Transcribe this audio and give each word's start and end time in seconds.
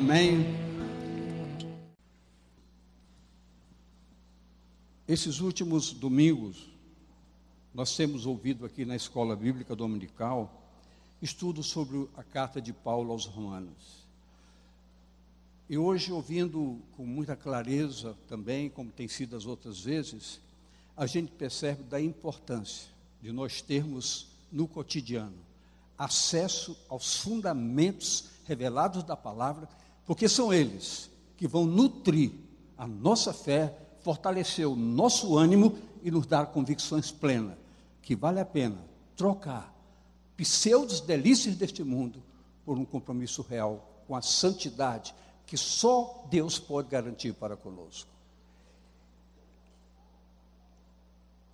Amém. 0.00 0.46
Esses 5.06 5.40
últimos 5.40 5.92
domingos, 5.92 6.70
nós 7.74 7.94
temos 7.94 8.24
ouvido 8.24 8.64
aqui 8.64 8.86
na 8.86 8.96
Escola 8.96 9.36
Bíblica 9.36 9.76
Dominical 9.76 10.64
estudo 11.20 11.62
sobre 11.62 12.08
a 12.16 12.22
carta 12.22 12.62
de 12.62 12.72
Paulo 12.72 13.12
aos 13.12 13.26
Romanos. 13.26 14.06
E 15.68 15.76
hoje, 15.76 16.10
ouvindo 16.10 16.80
com 16.96 17.04
muita 17.04 17.36
clareza 17.36 18.16
também, 18.26 18.70
como 18.70 18.90
tem 18.90 19.06
sido 19.06 19.36
as 19.36 19.44
outras 19.44 19.80
vezes, 19.80 20.40
a 20.96 21.04
gente 21.04 21.30
percebe 21.30 21.82
da 21.82 22.00
importância 22.00 22.88
de 23.20 23.30
nós 23.32 23.60
termos 23.60 24.28
no 24.50 24.66
cotidiano 24.66 25.50
acesso 26.00 26.74
aos 26.88 27.18
fundamentos 27.18 28.30
revelados 28.46 29.02
da 29.04 29.14
palavra, 29.14 29.68
porque 30.10 30.28
são 30.28 30.52
eles 30.52 31.08
que 31.36 31.46
vão 31.46 31.64
nutrir 31.64 32.32
a 32.76 32.84
nossa 32.84 33.32
fé, 33.32 33.72
fortalecer 34.00 34.66
o 34.66 34.74
nosso 34.74 35.38
ânimo 35.38 35.78
e 36.02 36.10
nos 36.10 36.26
dar 36.26 36.46
convicções 36.46 37.12
plenas 37.12 37.56
que 38.02 38.16
vale 38.16 38.40
a 38.40 38.44
pena 38.44 38.76
trocar 39.14 39.72
pseudos 40.36 41.00
delícias 41.00 41.54
deste 41.54 41.84
mundo 41.84 42.20
por 42.64 42.76
um 42.76 42.84
compromisso 42.84 43.40
real 43.48 44.02
com 44.08 44.16
a 44.16 44.20
santidade 44.20 45.14
que 45.46 45.56
só 45.56 46.26
Deus 46.28 46.58
pode 46.58 46.88
garantir 46.88 47.32
para 47.32 47.56
conosco. 47.56 48.10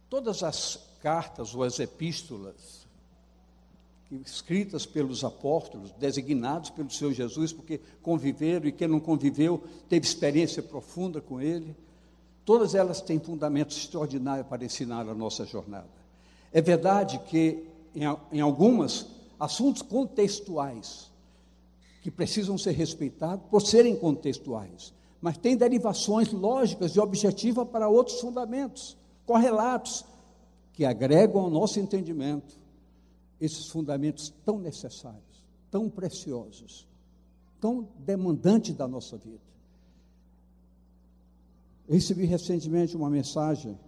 Todas 0.09 0.43
as 0.43 0.79
cartas 1.03 1.55
ou 1.55 1.63
as 1.63 1.79
epístolas 1.79 2.86
escritas 4.11 4.87
pelos 4.87 5.25
apóstolos, 5.25 5.91
designados 5.93 6.71
pelo 6.71 6.91
Senhor 6.91 7.13
Jesus, 7.13 7.53
porque 7.53 7.81
conviveram 8.03 8.67
e 8.67 8.73
quem 8.73 8.87
não 8.87 9.01
conviveu 9.01 9.63
teve 9.89 10.07
experiência 10.07 10.63
profunda 10.63 11.21
com 11.21 11.41
Ele. 11.41 11.75
Todas 12.45 12.75
elas 12.75 13.01
têm 13.01 13.19
fundamentos 13.19 13.77
extraordinários 13.77 14.47
para 14.47 14.65
ensinar 14.65 15.09
a 15.09 15.15
nossa 15.15 15.45
jornada. 15.45 15.89
É 16.53 16.63
verdade 16.63 17.19
que 17.27 17.65
em, 17.95 18.05
em 18.33 18.41
algumas 18.41 19.07
assuntos 19.39 19.83
contextuais 19.83 21.11
que 22.01 22.11
precisam 22.11 22.57
ser 22.57 22.71
respeitados 22.71 23.45
por 23.51 23.61
serem 23.63 23.97
contextuais, 23.97 24.95
mas 25.21 25.37
tem 25.37 25.57
derivações 25.57 26.31
lógicas 26.33 26.93
e 26.93 27.01
objetivas 27.01 27.67
para 27.69 27.89
outros 27.89 28.21
fundamentos, 28.21 28.97
correlatos 29.27 30.05
que 30.73 30.85
agregam 30.85 31.41
ao 31.41 31.51
nosso 31.51 31.81
entendimento 31.81 32.66
esses 33.41 33.69
fundamentos 33.69 34.33
tão 34.45 34.59
necessários, 34.59 35.45
tão 35.71 35.91
preciosos, 35.91 36.87
tão 37.61 37.89
demandantes 37.99 38.75
da 38.75 38.89
nossa 38.89 39.17
vida. 39.17 39.41
Eu 41.89 41.95
recebi 41.95 42.25
recentemente 42.25 42.97
uma 42.97 43.09
mensagem, 43.11 43.79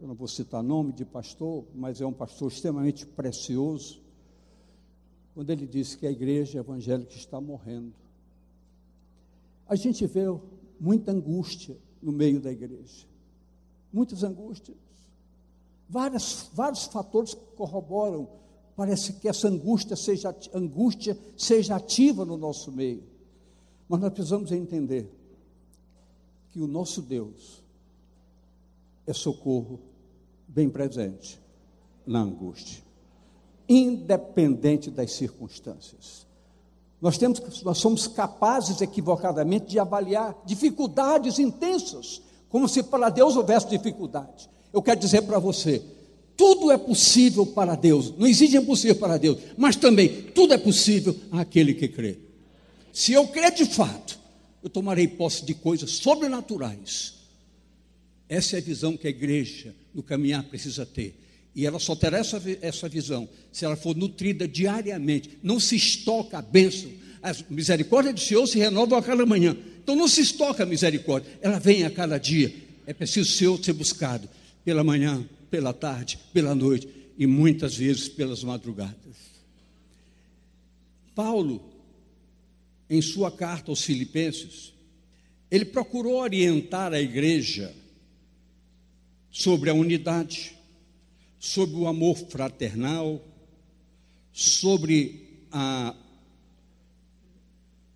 eu 0.00 0.08
não 0.08 0.14
vou 0.14 0.28
citar 0.28 0.62
nome 0.62 0.92
de 0.92 1.04
pastor, 1.04 1.64
mas 1.74 2.00
é 2.00 2.06
um 2.06 2.12
pastor 2.12 2.50
extremamente 2.50 3.06
precioso, 3.06 4.02
quando 5.34 5.50
ele 5.50 5.66
disse 5.66 5.96
que 5.96 6.06
a 6.06 6.10
igreja 6.10 6.58
evangélica 6.58 7.14
está 7.14 7.40
morrendo. 7.40 7.92
A 9.66 9.74
gente 9.74 10.06
vê 10.06 10.24
muita 10.78 11.10
angústia 11.10 11.76
no 12.02 12.12
meio 12.12 12.40
da 12.40 12.52
igreja, 12.52 13.06
muitas 13.92 14.22
angústias. 14.22 14.76
Várias, 15.88 16.48
vários 16.52 16.84
fatores 16.86 17.34
corroboram. 17.56 18.28
Parece 18.76 19.14
que 19.14 19.28
essa 19.28 19.48
angústia 19.48 19.96
seja, 19.96 20.34
angústia 20.52 21.16
seja 21.36 21.76
ativa 21.76 22.24
no 22.24 22.36
nosso 22.36 22.72
meio. 22.72 23.04
Mas 23.88 24.00
nós 24.00 24.12
precisamos 24.12 24.50
entender 24.50 25.10
que 26.50 26.60
o 26.60 26.66
nosso 26.66 27.02
Deus 27.02 27.62
é 29.06 29.12
socorro 29.12 29.80
bem 30.48 30.70
presente 30.70 31.40
na 32.06 32.20
angústia, 32.20 32.82
independente 33.68 34.90
das 34.90 35.12
circunstâncias. 35.12 36.26
Nós, 37.00 37.18
temos, 37.18 37.62
nós 37.62 37.78
somos 37.78 38.06
capazes 38.06 38.80
equivocadamente 38.80 39.66
de 39.66 39.78
avaliar 39.78 40.34
dificuldades 40.46 41.38
intensas, 41.38 42.22
como 42.48 42.68
se 42.68 42.82
para 42.82 43.10
Deus 43.10 43.36
houvesse 43.36 43.68
dificuldade 43.68 44.48
eu 44.74 44.82
quero 44.82 44.98
dizer 44.98 45.22
para 45.22 45.38
você: 45.38 45.80
tudo 46.36 46.70
é 46.72 46.76
possível 46.76 47.46
para 47.46 47.76
Deus, 47.76 48.12
não 48.18 48.26
existe 48.26 48.56
impossível 48.56 48.96
para 48.96 49.16
Deus, 49.16 49.38
mas 49.56 49.76
também 49.76 50.08
tudo 50.34 50.52
é 50.52 50.58
possível 50.58 51.16
àquele 51.30 51.74
que 51.74 51.86
crê. 51.86 52.18
Se 52.92 53.12
eu 53.12 53.26
crer 53.28 53.52
de 53.52 53.64
fato, 53.64 54.18
eu 54.62 54.68
tomarei 54.68 55.06
posse 55.06 55.44
de 55.44 55.54
coisas 55.54 55.90
sobrenaturais. 55.92 57.14
Essa 58.28 58.56
é 58.56 58.58
a 58.58 58.62
visão 58.62 58.96
que 58.96 59.06
a 59.06 59.10
igreja 59.10 59.74
no 59.94 60.02
caminhar 60.02 60.42
precisa 60.44 60.84
ter. 60.84 61.20
E 61.54 61.66
ela 61.66 61.78
só 61.78 61.94
terá 61.94 62.18
essa, 62.18 62.42
essa 62.60 62.88
visão 62.88 63.28
se 63.52 63.64
ela 63.64 63.76
for 63.76 63.94
nutrida 63.94 64.48
diariamente. 64.48 65.38
Não 65.42 65.60
se 65.60 65.76
estoca 65.76 66.38
a 66.38 66.42
bênção. 66.42 66.90
A 67.22 67.32
misericórdia 67.48 68.12
do 68.12 68.18
Senhor 68.18 68.46
se 68.46 68.58
renova 68.58 68.98
a 68.98 69.02
cada 69.02 69.24
manhã. 69.24 69.56
Então 69.82 69.94
não 69.94 70.08
se 70.08 70.20
estoca 70.20 70.62
a 70.62 70.66
misericórdia. 70.66 71.30
Ela 71.40 71.60
vem 71.60 71.84
a 71.84 71.90
cada 71.90 72.18
dia. 72.18 72.52
É 72.86 72.92
preciso 72.92 73.30
o 73.30 73.36
Senhor 73.36 73.64
ser 73.64 73.74
buscado 73.74 74.28
pela 74.64 74.82
manhã, 74.82 75.28
pela 75.50 75.72
tarde, 75.72 76.18
pela 76.32 76.54
noite 76.54 76.88
e 77.18 77.26
muitas 77.26 77.76
vezes 77.76 78.08
pelas 78.08 78.42
madrugadas. 78.42 79.16
Paulo, 81.14 81.62
em 82.88 83.00
sua 83.00 83.30
carta 83.30 83.70
aos 83.70 83.82
Filipenses, 83.82 84.72
ele 85.50 85.64
procurou 85.64 86.16
orientar 86.16 86.92
a 86.92 87.00
igreja 87.00 87.74
sobre 89.30 89.70
a 89.70 89.74
unidade, 89.74 90.56
sobre 91.38 91.76
o 91.76 91.86
amor 91.86 92.16
fraternal, 92.16 93.22
sobre 94.32 95.44
a, 95.52 95.94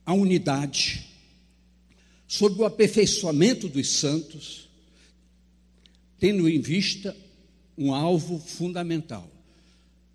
a 0.07 0.13
unidade, 0.13 1.07
sobre 2.29 2.63
o 2.63 2.65
aperfeiçoamento 2.65 3.69
dos 3.69 3.89
santos 3.89 4.68
tendo 6.19 6.49
em 6.49 6.61
vista 6.61 7.17
um 7.77 7.95
alvo 7.95 8.39
fundamental. 8.39 9.31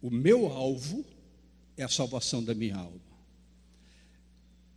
O 0.02 0.10
meu 0.10 0.48
alvo 0.48 1.06
é 1.78 1.84
a 1.84 1.90
salvação 1.90 2.44
da 2.44 2.54
minha 2.54 2.76
alma. 2.76 3.02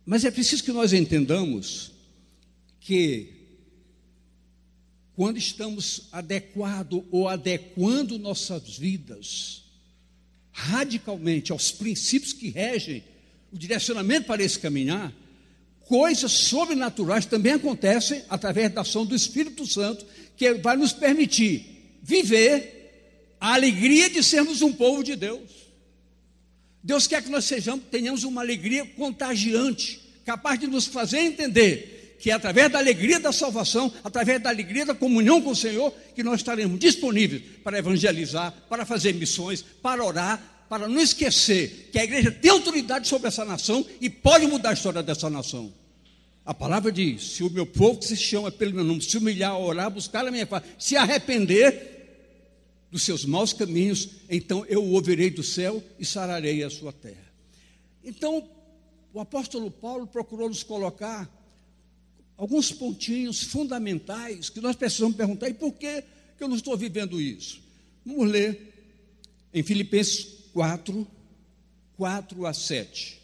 Mas 0.05 0.23
é 0.23 0.31
preciso 0.31 0.63
que 0.63 0.71
nós 0.71 0.93
entendamos 0.93 1.91
que 2.79 3.33
quando 5.13 5.37
estamos 5.37 6.07
adequado 6.11 7.05
ou 7.11 7.27
adequando 7.27 8.17
nossas 8.17 8.77
vidas 8.77 9.63
radicalmente 10.51 11.51
aos 11.51 11.71
princípios 11.71 12.33
que 12.33 12.49
regem 12.49 13.03
o 13.51 13.57
direcionamento 13.57 14.27
para 14.27 14.43
esse 14.43 14.57
caminhar, 14.57 15.13
coisas 15.87 16.31
sobrenaturais 16.31 17.25
também 17.25 17.53
acontecem 17.53 18.23
através 18.29 18.71
da 18.71 18.81
ação 18.81 19.05
do 19.05 19.15
Espírito 19.15 19.65
Santo, 19.65 20.05
que 20.35 20.53
vai 20.55 20.75
nos 20.75 20.93
permitir 20.93 21.97
viver 22.03 23.35
a 23.39 23.53
alegria 23.53 24.09
de 24.09 24.23
sermos 24.23 24.61
um 24.61 24.73
povo 24.73 25.03
de 25.03 25.15
Deus. 25.15 25.67
Deus 26.83 27.07
quer 27.07 27.23
que 27.23 27.29
nós 27.29 27.45
sejamos, 27.45 27.85
tenhamos 27.89 28.23
uma 28.23 28.41
alegria 28.41 28.85
contagiante, 28.85 29.99
capaz 30.25 30.59
de 30.59 30.67
nos 30.67 30.85
fazer 30.85 31.19
entender 31.19 31.97
que 32.19 32.31
é 32.31 32.33
através 32.33 32.71
da 32.71 32.79
alegria 32.79 33.19
da 33.19 33.31
salvação, 33.31 33.93
através 34.03 34.41
da 34.41 34.49
alegria 34.49 34.85
da 34.85 34.95
comunhão 34.95 35.41
com 35.41 35.51
o 35.51 35.55
Senhor, 35.55 35.93
que 36.15 36.23
nós 36.23 36.39
estaremos 36.39 36.79
disponíveis 36.79 37.43
para 37.63 37.77
evangelizar, 37.77 38.53
para 38.67 38.85
fazer 38.85 39.13
missões, 39.13 39.61
para 39.61 40.03
orar, 40.03 40.56
para 40.69 40.87
não 40.87 41.01
esquecer 41.01 41.89
que 41.91 41.99
a 41.99 42.03
igreja 42.03 42.31
tem 42.31 42.51
autoridade 42.51 43.07
sobre 43.07 43.27
essa 43.27 43.45
nação 43.45 43.85
e 44.01 44.09
pode 44.09 44.47
mudar 44.47 44.71
a 44.71 44.73
história 44.73 45.01
dessa 45.01 45.29
nação. 45.29 45.73
A 46.45 46.53
palavra 46.53 46.91
diz: 46.91 47.23
se 47.35 47.43
o 47.43 47.49
meu 47.49 47.65
povo 47.65 47.99
que 47.99 48.05
se 48.05 48.15
chama 48.15 48.51
pelo 48.51 48.73
meu 48.73 48.83
nome 48.83 49.01
se 49.01 49.17
humilhar, 49.17 49.57
orar, 49.59 49.91
buscar 49.91 50.25
a 50.25 50.31
minha 50.31 50.47
face, 50.47 50.65
se 50.79 50.95
arrepender 50.95 51.97
dos 52.89 53.03
seus 53.03 53.25
maus 53.25 53.51
caminhos, 53.51 54.09
então 54.29 54.65
eu 54.65 54.81
o 54.83 54.93
ouvirei 54.93 55.29
do 55.29 55.43
céu 55.43 55.83
e 55.99 56.05
sararei 56.05 56.63
a 56.63 56.69
sua 56.69 56.93
terra. 56.93 57.27
Então, 58.03 58.47
o 59.13 59.19
apóstolo 59.19 59.69
Paulo 59.69 60.07
procurou 60.07 60.47
nos 60.47 60.63
colocar 60.63 61.29
alguns 62.37 62.71
pontinhos 62.71 63.43
fundamentais 63.43 64.49
que 64.49 64.61
nós 64.61 64.75
precisamos 64.75 65.17
perguntar: 65.17 65.49
e 65.49 65.53
por 65.53 65.73
que, 65.73 66.03
eu 66.39 66.47
não 66.47 66.55
estou 66.55 66.77
vivendo 66.77 67.19
isso? 67.19 67.61
Vamos 68.05 68.29
ler 68.29 68.73
em 69.53 69.63
Filipenses 69.63 70.36
4, 70.57 71.07
4 71.97 72.45
a 72.47 72.51
7. 72.51 73.21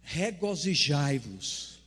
Regozijai-vos, 0.00 1.78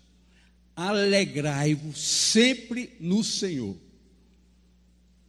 alegrai-vos 0.76 2.00
sempre 2.00 2.96
no 3.00 3.24
Senhor. 3.24 3.76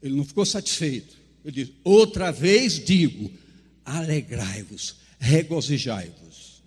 Ele 0.02 0.14
não 0.14 0.26
ficou 0.26 0.44
satisfeito. 0.44 1.16
Ele 1.42 1.64
diz: 1.64 1.72
outra 1.82 2.30
vez 2.30 2.84
digo, 2.84 3.32
alegrai-vos, 3.82 4.96
regozijai-vos. 5.18 6.62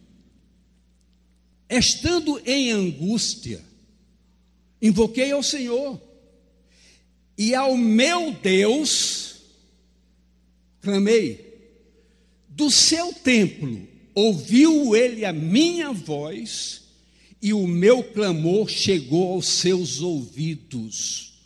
Estando 1.70 2.42
em 2.44 2.72
angústia, 2.72 3.64
invoquei 4.82 5.32
ao 5.32 5.44
Senhor, 5.44 6.02
e 7.38 7.54
ao 7.54 7.78
meu 7.78 8.32
Deus 8.34 9.29
clamei. 10.82 11.48
Do 12.50 12.70
seu 12.70 13.14
templo 13.14 13.88
ouviu 14.14 14.96
ele 14.96 15.24
a 15.24 15.32
minha 15.32 15.94
voz, 15.94 16.82
e 17.42 17.54
o 17.54 17.66
meu 17.66 18.04
clamor 18.04 18.68
chegou 18.68 19.34
aos 19.34 19.48
seus 19.48 20.02
ouvidos. 20.02 21.40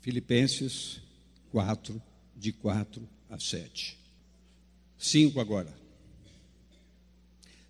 Filipenses 0.00 1.00
4, 1.52 2.02
de 2.36 2.52
4 2.52 3.08
a 3.30 3.38
7. 3.38 3.96
5 4.98 5.38
agora. 5.38 5.72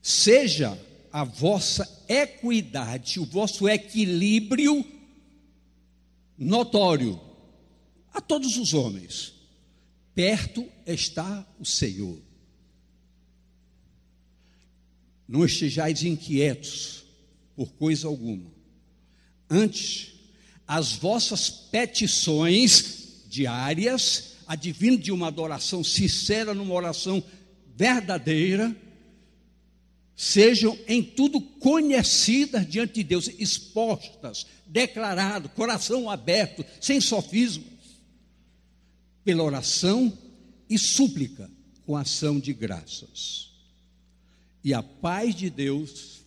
Seja 0.00 0.78
a 1.12 1.22
vossa 1.22 2.04
equidade, 2.08 3.20
o 3.20 3.24
vosso 3.24 3.68
equilíbrio 3.68 4.84
notório 6.36 7.20
a 8.12 8.20
todos 8.20 8.56
os 8.56 8.72
homens. 8.72 9.33
Perto 10.14 10.66
está 10.86 11.46
o 11.58 11.64
Senhor. 11.64 12.20
Não 15.26 15.44
estejais 15.44 16.02
inquietos 16.02 17.04
por 17.56 17.72
coisa 17.72 18.06
alguma. 18.06 18.52
Antes, 19.50 20.12
as 20.66 20.92
vossas 20.92 21.50
petições 21.50 23.24
diárias, 23.26 24.34
advindo 24.46 25.02
de 25.02 25.10
uma 25.10 25.28
adoração 25.28 25.82
sincera, 25.82 26.54
numa 26.54 26.74
oração 26.74 27.22
verdadeira, 27.74 28.74
sejam 30.16 30.78
em 30.86 31.02
tudo 31.02 31.40
conhecidas 31.40 32.68
diante 32.68 32.94
de 32.94 33.04
Deus, 33.04 33.28
expostas, 33.38 34.46
declarado, 34.66 35.48
coração 35.48 36.08
aberto, 36.08 36.64
sem 36.80 37.00
sofismas, 37.00 37.73
pela 39.24 39.42
oração 39.42 40.16
e 40.68 40.78
súplica 40.78 41.50
com 41.86 41.96
ação 41.96 42.38
de 42.38 42.52
graças. 42.52 43.52
E 44.62 44.72
a 44.72 44.82
paz 44.82 45.34
de 45.34 45.50
Deus, 45.50 46.22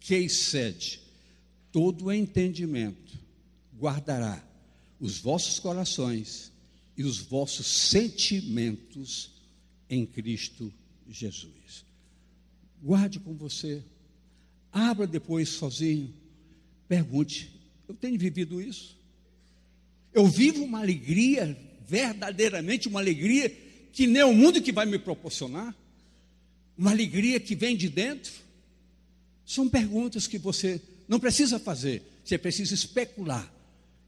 que 0.00 0.14
excede 0.14 1.00
todo 1.72 2.06
o 2.06 2.12
entendimento, 2.12 3.18
guardará 3.78 4.42
os 5.00 5.18
vossos 5.18 5.58
corações 5.58 6.52
e 6.96 7.04
os 7.04 7.18
vossos 7.18 7.66
sentimentos 7.66 9.32
em 9.90 10.06
Cristo 10.06 10.72
Jesus. 11.08 11.84
Guarde 12.82 13.18
com 13.18 13.34
você. 13.34 13.82
Abra 14.72 15.06
depois 15.06 15.48
sozinho. 15.48 16.14
Pergunte: 16.88 17.50
eu 17.88 17.94
tenho 17.94 18.18
vivido 18.18 18.60
isso? 18.60 18.96
Eu 20.12 20.26
vivo 20.26 20.62
uma 20.62 20.80
alegria, 20.80 21.58
verdadeiramente 21.88 22.88
uma 22.88 23.00
alegria 23.00 23.50
que 23.92 24.06
nem 24.06 24.22
o 24.24 24.32
mundo 24.32 24.60
que 24.60 24.72
vai 24.72 24.86
me 24.86 24.98
proporcionar? 24.98 25.74
Uma 26.76 26.90
alegria 26.90 27.38
que 27.38 27.54
vem 27.54 27.76
de 27.76 27.88
dentro? 27.88 28.32
São 29.46 29.68
perguntas 29.68 30.26
que 30.26 30.38
você 30.38 30.80
não 31.06 31.20
precisa 31.20 31.58
fazer, 31.58 32.02
você 32.24 32.36
precisa 32.36 32.74
especular 32.74 33.52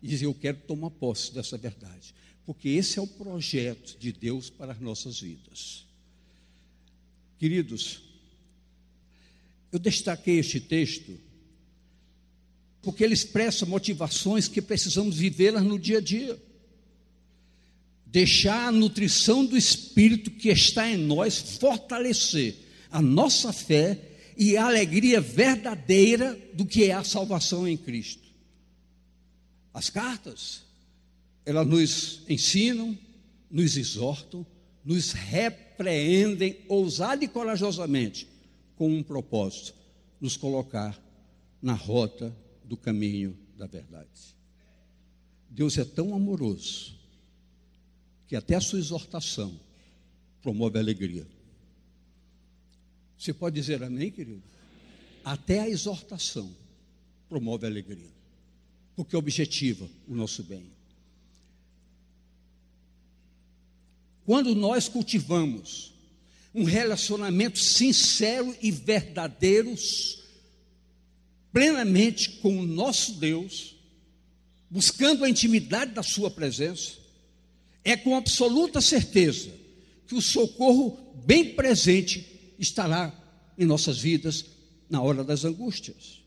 e 0.02 0.08
dizer: 0.08 0.26
Eu 0.26 0.34
quero 0.34 0.58
tomar 0.66 0.90
posse 0.90 1.32
dessa 1.32 1.56
verdade, 1.56 2.14
porque 2.44 2.70
esse 2.70 2.98
é 2.98 3.02
o 3.02 3.06
projeto 3.06 3.96
de 3.98 4.12
Deus 4.12 4.50
para 4.50 4.72
as 4.72 4.80
nossas 4.80 5.20
vidas. 5.20 5.84
Queridos, 7.38 8.00
eu 9.70 9.78
destaquei 9.78 10.38
este 10.38 10.58
texto 10.58 11.18
porque 12.86 13.02
ele 13.02 13.14
expressa 13.14 13.66
motivações 13.66 14.46
que 14.46 14.62
precisamos 14.62 15.16
vivê-las 15.16 15.64
no 15.64 15.76
dia 15.76 15.98
a 15.98 16.00
dia. 16.00 16.40
Deixar 18.06 18.68
a 18.68 18.72
nutrição 18.72 19.44
do 19.44 19.56
Espírito 19.56 20.30
que 20.30 20.48
está 20.48 20.88
em 20.88 20.96
nós 20.96 21.58
fortalecer 21.58 22.56
a 22.90 23.02
nossa 23.02 23.52
fé 23.52 23.98
e 24.36 24.56
a 24.56 24.66
alegria 24.66 25.20
verdadeira 25.20 26.38
do 26.54 26.64
que 26.64 26.84
é 26.84 26.92
a 26.92 27.04
salvação 27.04 27.66
em 27.66 27.76
Cristo. 27.76 28.26
As 29.74 29.90
cartas, 29.90 30.62
elas 31.44 31.66
nos 31.66 32.22
ensinam, 32.28 32.96
nos 33.50 33.76
exortam, 33.76 34.46
nos 34.84 35.12
repreendem 35.12 36.58
ousada 36.68 37.24
e 37.24 37.28
corajosamente 37.28 38.26
com 38.76 38.88
um 38.88 39.02
propósito: 39.02 39.74
nos 40.20 40.36
colocar 40.36 40.98
na 41.60 41.74
rota 41.74 42.34
do 42.64 42.76
caminho 42.76 43.36
da 43.56 43.66
verdade. 43.66 44.36
Deus 45.50 45.76
é 45.78 45.84
tão 45.84 46.14
amoroso 46.14 46.95
que 48.26 48.36
até 48.36 48.56
a 48.56 48.60
sua 48.60 48.78
exortação 48.78 49.58
promove 50.42 50.78
alegria. 50.78 51.26
Você 53.18 53.32
pode 53.32 53.54
dizer 53.54 53.82
amém, 53.82 54.10
querido? 54.10 54.42
Até 55.24 55.60
a 55.60 55.68
exortação 55.68 56.54
promove 57.28 57.66
alegria, 57.66 58.10
porque 58.94 59.16
objetiva 59.16 59.88
o 60.06 60.14
nosso 60.14 60.42
bem. 60.42 60.70
Quando 64.24 64.54
nós 64.54 64.88
cultivamos 64.88 65.94
um 66.54 66.64
relacionamento 66.64 67.58
sincero 67.58 68.56
e 68.60 68.70
verdadeiro 68.70 69.74
plenamente 71.52 72.30
com 72.40 72.58
o 72.58 72.66
nosso 72.66 73.14
Deus, 73.14 73.76
buscando 74.70 75.24
a 75.24 75.30
intimidade 75.30 75.92
da 75.92 76.02
Sua 76.02 76.30
presença, 76.30 77.05
é 77.86 77.96
com 77.96 78.16
absoluta 78.16 78.80
certeza 78.80 79.48
que 80.08 80.16
o 80.16 80.20
socorro 80.20 80.98
bem 81.24 81.54
presente 81.54 82.26
estará 82.58 83.14
em 83.56 83.64
nossas 83.64 84.00
vidas 84.00 84.44
na 84.90 85.00
hora 85.00 85.22
das 85.22 85.44
angústias. 85.44 86.20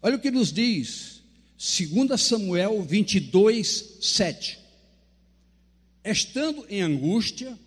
Olha 0.00 0.14
o 0.14 0.20
que 0.20 0.30
nos 0.30 0.52
diz 0.52 1.20
2 1.58 2.20
Samuel 2.20 2.80
22, 2.84 3.96
7. 4.00 4.56
Estando 6.04 6.64
em 6.70 6.80
angústia, 6.80 7.58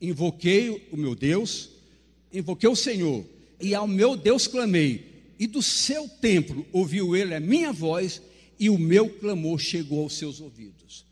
invoquei 0.00 0.88
o 0.90 0.96
meu 0.96 1.14
Deus, 1.14 1.68
invoquei 2.32 2.68
o 2.68 2.74
Senhor, 2.74 3.24
e 3.60 3.76
ao 3.76 3.86
meu 3.86 4.16
Deus 4.16 4.48
clamei, 4.48 5.22
e 5.38 5.46
do 5.46 5.62
seu 5.62 6.08
templo 6.08 6.66
ouviu 6.72 7.14
ele 7.14 7.32
a 7.32 7.38
minha 7.38 7.72
voz, 7.72 8.20
e 8.58 8.68
o 8.68 8.76
meu 8.76 9.08
clamor 9.08 9.60
chegou 9.60 10.02
aos 10.02 10.14
seus 10.14 10.40
ouvidos. 10.40 11.11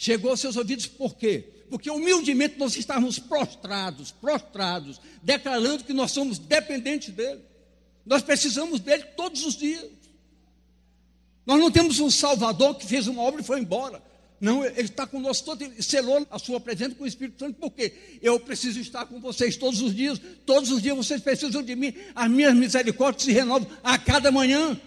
Chegou 0.00 0.30
aos 0.30 0.40
seus 0.40 0.56
ouvidos 0.56 0.86
por 0.86 1.14
quê? 1.14 1.44
Porque 1.68 1.90
humildemente 1.90 2.58
nós 2.58 2.74
estávamos 2.74 3.18
prostrados, 3.18 4.10
prostrados, 4.10 4.98
declarando 5.22 5.84
que 5.84 5.92
nós 5.92 6.10
somos 6.10 6.38
dependentes 6.38 7.12
dele. 7.12 7.42
Nós 8.06 8.22
precisamos 8.22 8.80
dele 8.80 9.04
todos 9.14 9.44
os 9.44 9.54
dias. 9.54 9.90
Nós 11.44 11.60
não 11.60 11.70
temos 11.70 12.00
um 12.00 12.10
Salvador 12.10 12.76
que 12.76 12.86
fez 12.86 13.08
uma 13.08 13.20
obra 13.20 13.42
e 13.42 13.44
foi 13.44 13.60
embora. 13.60 14.02
Não, 14.40 14.64
Ele 14.64 14.80
está 14.80 15.06
conosco 15.06 15.44
todo, 15.44 15.60
ele 15.60 15.82
selou 15.82 16.26
a 16.30 16.38
sua 16.38 16.58
presença 16.58 16.94
com 16.94 17.04
o 17.04 17.06
Espírito 17.06 17.38
Santo, 17.38 17.60
porque 17.60 17.92
eu 18.22 18.40
preciso 18.40 18.80
estar 18.80 19.04
com 19.04 19.20
vocês 19.20 19.54
todos 19.54 19.82
os 19.82 19.94
dias, 19.94 20.18
todos 20.46 20.70
os 20.70 20.80
dias 20.80 20.96
vocês 20.96 21.20
precisam 21.20 21.62
de 21.62 21.76
mim, 21.76 21.92
as 22.14 22.30
minhas 22.30 22.56
misericórdias 22.56 23.24
se 23.24 23.32
renovam 23.32 23.70
a 23.84 23.98
cada 23.98 24.32
manhã. 24.32 24.80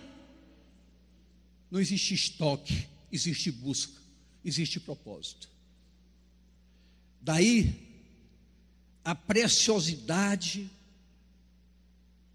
Não 1.70 1.80
existe 1.80 2.16
estoque, 2.16 2.88
existe 3.12 3.52
busca, 3.52 4.02
existe 4.44 4.80
propósito. 4.80 5.50
Daí 7.22 7.94
a 9.04 9.14
preciosidade 9.14 10.70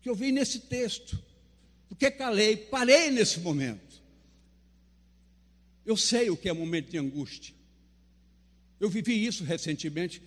que 0.03 0.09
eu 0.09 0.15
vi 0.15 0.31
nesse 0.33 0.61
texto, 0.61 1.23
porque 1.89 2.11
calei, 2.11 2.57
parei 2.57 3.11
nesse 3.11 3.41
momento. 3.41 4.03
Eu 5.85 5.97
sei 5.97 6.29
o 6.31 6.37
que 6.37 6.49
é 6.49 6.53
momento 6.53 6.91
de 6.91 6.99
angústia. 6.99 7.55
Eu 8.79 8.89
vivi 8.91 9.25
isso 9.25 9.45
recentemente, 9.45 10.23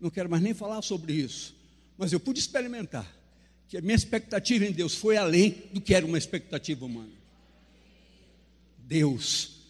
não 0.00 0.10
quero 0.10 0.28
mais 0.28 0.42
nem 0.42 0.52
falar 0.52 0.82
sobre 0.82 1.12
isso, 1.12 1.54
mas 1.96 2.12
eu 2.12 2.20
pude 2.20 2.40
experimentar 2.40 3.10
que 3.68 3.78
a 3.78 3.80
minha 3.80 3.94
expectativa 3.94 4.64
em 4.64 4.72
Deus 4.72 4.94
foi 4.94 5.16
além 5.16 5.50
do 5.72 5.80
que 5.80 5.94
era 5.94 6.04
uma 6.04 6.18
expectativa 6.18 6.84
humana. 6.84 7.12
Deus 8.78 9.60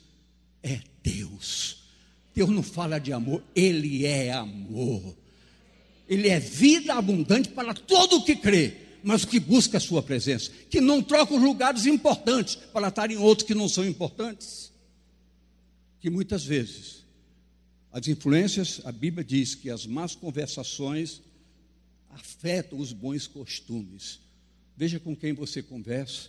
é 0.62 0.80
Deus. 1.04 1.84
Deus 2.34 2.50
não 2.50 2.64
fala 2.64 2.98
de 2.98 3.12
amor, 3.12 3.44
Ele 3.54 4.04
é 4.04 4.32
amor. 4.32 5.14
Ele 6.08 6.28
é 6.28 6.40
vida 6.40 6.94
abundante 6.94 7.50
para 7.50 7.72
todo 7.72 8.16
o 8.16 8.24
que 8.24 8.34
crê, 8.34 8.74
mas 9.04 9.22
o 9.22 9.28
que 9.28 9.38
busca 9.38 9.76
a 9.76 9.80
sua 9.80 10.02
presença, 10.02 10.50
que 10.68 10.80
não 10.80 11.00
troca 11.00 11.34
os 11.34 11.40
lugares 11.40 11.86
importantes 11.86 12.56
para 12.56 12.88
estar 12.88 13.10
em 13.10 13.16
outros 13.16 13.46
que 13.46 13.54
não 13.54 13.68
são 13.68 13.86
importantes 13.86 14.74
que 16.04 16.10
muitas 16.10 16.44
vezes 16.44 17.02
as 17.90 18.06
influências, 18.08 18.78
a 18.84 18.92
Bíblia 18.92 19.24
diz 19.24 19.54
que 19.54 19.70
as 19.70 19.86
más 19.86 20.14
conversações 20.14 21.22
afetam 22.10 22.78
os 22.78 22.92
bons 22.92 23.26
costumes. 23.26 24.20
Veja 24.76 25.00
com 25.00 25.16
quem 25.16 25.32
você 25.32 25.62
conversa, 25.62 26.28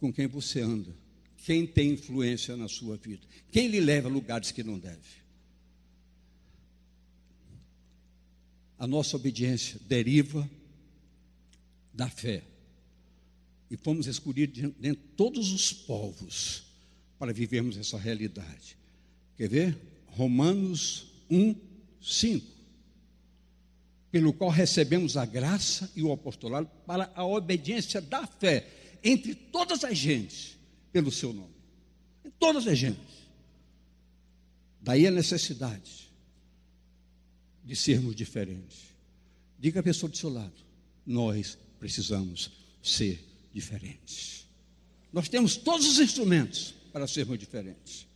com 0.00 0.10
quem 0.10 0.26
você 0.26 0.62
anda, 0.62 0.96
quem 1.44 1.66
tem 1.66 1.92
influência 1.92 2.56
na 2.56 2.68
sua 2.68 2.96
vida, 2.96 3.26
quem 3.50 3.68
lhe 3.68 3.80
leva 3.80 4.08
a 4.08 4.10
lugares 4.10 4.50
que 4.50 4.62
não 4.62 4.78
deve. 4.78 5.22
A 8.78 8.86
nossa 8.86 9.16
obediência 9.16 9.78
deriva 9.86 10.48
da 11.92 12.08
fé. 12.08 12.42
E 13.70 13.76
fomos 13.76 14.06
escolhidos 14.06 14.72
dentre 14.78 15.02
todos 15.16 15.52
os 15.52 15.72
povos 15.72 16.64
para 17.18 17.32
vivermos 17.32 17.76
essa 17.76 17.96
realidade. 17.96 18.76
Quer 19.36 19.48
ver? 19.48 19.78
Romanos 20.08 21.06
1, 21.30 21.54
5. 22.00 22.46
Pelo 24.10 24.32
qual 24.32 24.50
recebemos 24.50 25.16
a 25.16 25.24
graça 25.24 25.90
e 25.96 26.02
o 26.02 26.12
apostolado 26.12 26.68
para 26.86 27.10
a 27.14 27.24
obediência 27.24 28.00
da 28.00 28.26
fé 28.26 28.68
entre 29.02 29.34
todas 29.34 29.84
as 29.84 29.96
gentes, 29.96 30.56
pelo 30.92 31.10
seu 31.10 31.32
nome. 31.32 31.54
Em 32.24 32.30
todas 32.30 32.66
as 32.66 32.78
gentes. 32.78 33.22
Daí 34.80 35.06
a 35.06 35.10
necessidade 35.10 36.10
de 37.64 37.76
sermos 37.76 38.14
diferentes. 38.14 38.92
Diga 39.58 39.80
a 39.80 39.82
pessoa 39.82 40.10
do 40.10 40.16
seu 40.16 40.28
lado: 40.28 40.54
nós 41.06 41.56
precisamos 41.78 42.50
ser 42.82 43.24
diferentes. 43.52 44.46
Nós 45.12 45.28
temos 45.28 45.56
todos 45.56 45.86
os 45.86 45.98
instrumentos 45.98 46.74
para 46.92 47.06
sermos 47.06 47.38
diferentes. 47.38 48.06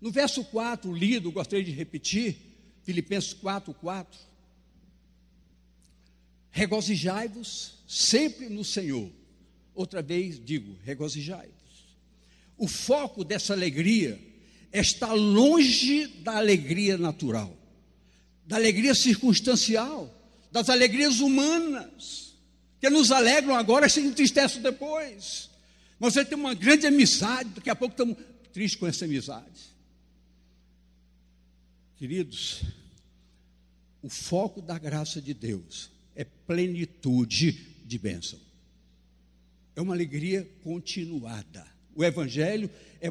No 0.00 0.10
verso 0.10 0.44
4, 0.44 0.94
lido, 0.94 1.32
gostaria 1.32 1.64
de 1.64 1.70
repetir, 1.70 2.36
Filipenses 2.84 3.32
4, 3.32 3.72
4. 3.74 4.20
Regozijai-vos 6.50 7.78
sempre 7.86 8.48
no 8.48 8.64
Senhor. 8.64 9.10
Outra 9.76 10.00
vez 10.00 10.42
digo, 10.42 10.74
regozijai-vos. 10.82 11.52
O 12.56 12.66
foco 12.66 13.22
dessa 13.22 13.52
alegria 13.52 14.18
está 14.72 15.12
longe 15.12 16.06
da 16.22 16.38
alegria 16.38 16.96
natural, 16.96 17.54
da 18.46 18.56
alegria 18.56 18.94
circunstancial, 18.94 20.12
das 20.50 20.70
alegrias 20.70 21.20
humanas, 21.20 22.34
que 22.80 22.88
nos 22.88 23.12
alegram 23.12 23.54
agora 23.54 23.86
e 23.86 23.90
se 23.90 24.00
entristecem 24.00 24.62
depois. 24.62 25.50
Você 26.00 26.24
tem 26.24 26.38
uma 26.38 26.54
grande 26.54 26.86
amizade, 26.86 27.50
daqui 27.50 27.68
a 27.68 27.76
pouco 27.76 27.92
estamos 27.92 28.16
tristes 28.54 28.80
com 28.80 28.86
essa 28.86 29.04
amizade. 29.04 29.76
Queridos, 31.96 32.62
o 34.00 34.08
foco 34.08 34.62
da 34.62 34.78
graça 34.78 35.20
de 35.20 35.34
Deus 35.34 35.90
é 36.14 36.24
plenitude 36.24 37.52
de 37.84 37.98
bênção. 37.98 38.45
É 39.76 39.80
uma 39.82 39.94
alegria 39.94 40.48
continuada. 40.64 41.64
O 41.94 42.02
Evangelho 42.02 42.70
é 43.00 43.10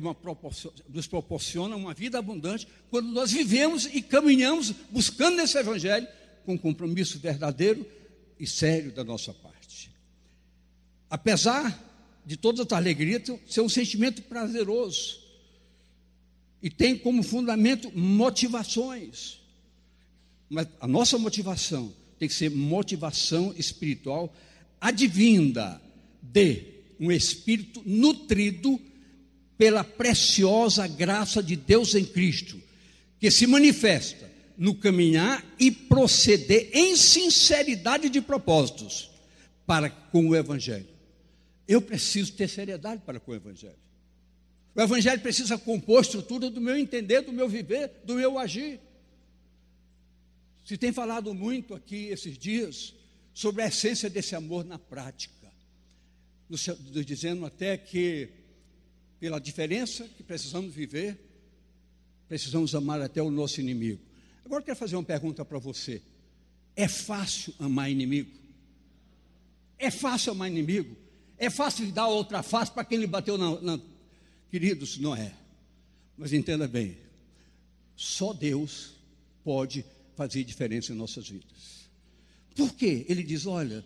nos 0.89 1.07
proporciona 1.07 1.75
uma 1.75 1.93
vida 1.93 2.17
abundante 2.19 2.67
quando 2.89 3.07
nós 3.09 3.31
vivemos 3.31 3.85
e 3.85 4.01
caminhamos 4.01 4.71
buscando 4.91 5.39
esse 5.39 5.57
Evangelho 5.57 6.07
com 6.43 6.57
compromisso 6.57 7.19
verdadeiro 7.19 7.85
e 8.39 8.47
sério 8.47 8.91
da 8.91 9.03
nossa 9.03 9.31
parte. 9.33 9.91
Apesar 11.09 11.83
de 12.25 12.35
toda 12.35 12.63
essa 12.63 12.75
alegria, 12.75 13.21
ser 13.47 13.61
um 13.61 13.69
sentimento 13.69 14.23
prazeroso 14.23 15.19
e 16.61 16.69
tem 16.69 16.97
como 16.97 17.21
fundamento 17.21 17.95
motivações. 17.95 19.39
Mas 20.49 20.67
a 20.79 20.87
nossa 20.87 21.17
motivação 21.19 21.93
tem 22.17 22.27
que 22.27 22.33
ser 22.33 22.49
motivação 22.49 23.53
espiritual 23.55 24.33
advinda 24.81 25.81
de 26.31 26.75
um 26.99 27.11
espírito 27.11 27.81
nutrido 27.85 28.79
pela 29.57 29.83
preciosa 29.83 30.87
graça 30.87 31.41
de 31.41 31.55
Deus 31.55 31.95
em 31.95 32.05
Cristo, 32.05 32.61
que 33.19 33.31
se 33.31 33.47
manifesta 33.47 34.29
no 34.57 34.75
caminhar 34.75 35.43
e 35.59 35.71
proceder 35.71 36.69
em 36.73 36.95
sinceridade 36.95 38.09
de 38.09 38.21
propósitos 38.21 39.09
para 39.65 39.89
com 39.89 40.29
o 40.29 40.35
Evangelho. 40.35 40.87
Eu 41.67 41.81
preciso 41.81 42.33
ter 42.33 42.47
seriedade 42.47 43.01
para 43.05 43.19
com 43.19 43.31
o 43.31 43.35
Evangelho. 43.35 43.75
O 44.75 44.81
Evangelho 44.81 45.21
precisa 45.21 45.57
compor 45.57 46.01
estrutura 46.01 46.49
do 46.49 46.61
meu 46.61 46.77
entender, 46.77 47.21
do 47.21 47.31
meu 47.31 47.47
viver, 47.47 47.91
do 48.03 48.15
meu 48.15 48.37
agir. 48.37 48.79
Se 50.65 50.77
tem 50.77 50.91
falado 50.91 51.33
muito 51.33 51.73
aqui 51.73 52.07
esses 52.07 52.37
dias 52.37 52.93
sobre 53.33 53.61
a 53.61 53.67
essência 53.67 54.09
desse 54.09 54.35
amor 54.35 54.65
na 54.65 54.77
prática, 54.77 55.44
nos, 56.49 56.69
dizendo 57.05 57.45
até 57.45 57.77
que, 57.77 58.29
pela 59.19 59.39
diferença 59.39 60.07
que 60.15 60.23
precisamos 60.23 60.73
viver, 60.73 61.17
precisamos 62.27 62.75
amar 62.75 63.01
até 63.01 63.21
o 63.21 63.31
nosso 63.31 63.59
inimigo. 63.59 64.01
Agora 64.43 64.61
eu 64.61 64.65
quero 64.65 64.77
fazer 64.77 64.95
uma 64.95 65.03
pergunta 65.03 65.43
para 65.43 65.57
você: 65.57 66.01
é 66.75 66.87
fácil 66.87 67.53
amar 67.59 67.89
inimigo? 67.89 68.31
É 69.77 69.91
fácil 69.91 70.31
amar 70.31 70.49
inimigo? 70.49 70.95
É 71.37 71.49
fácil 71.49 71.91
dar 71.91 72.07
outra 72.07 72.41
face 72.41 72.71
para 72.71 72.85
quem 72.85 72.97
lhe 72.97 73.07
bateu 73.07 73.37
na, 73.37 73.59
na 73.61 73.79
Queridos, 74.49 74.97
não 74.99 75.13
é. 75.13 75.33
Mas 76.17 76.31
entenda 76.31 76.65
bem, 76.65 76.97
só 77.93 78.31
Deus 78.31 78.93
pode 79.43 79.83
fazer 80.15 80.45
diferença 80.45 80.93
em 80.93 80.95
nossas 80.95 81.27
vidas. 81.27 81.89
Por 82.55 82.73
quê? 82.73 83.05
Ele 83.09 83.21
diz: 83.21 83.45
olha, 83.45 83.85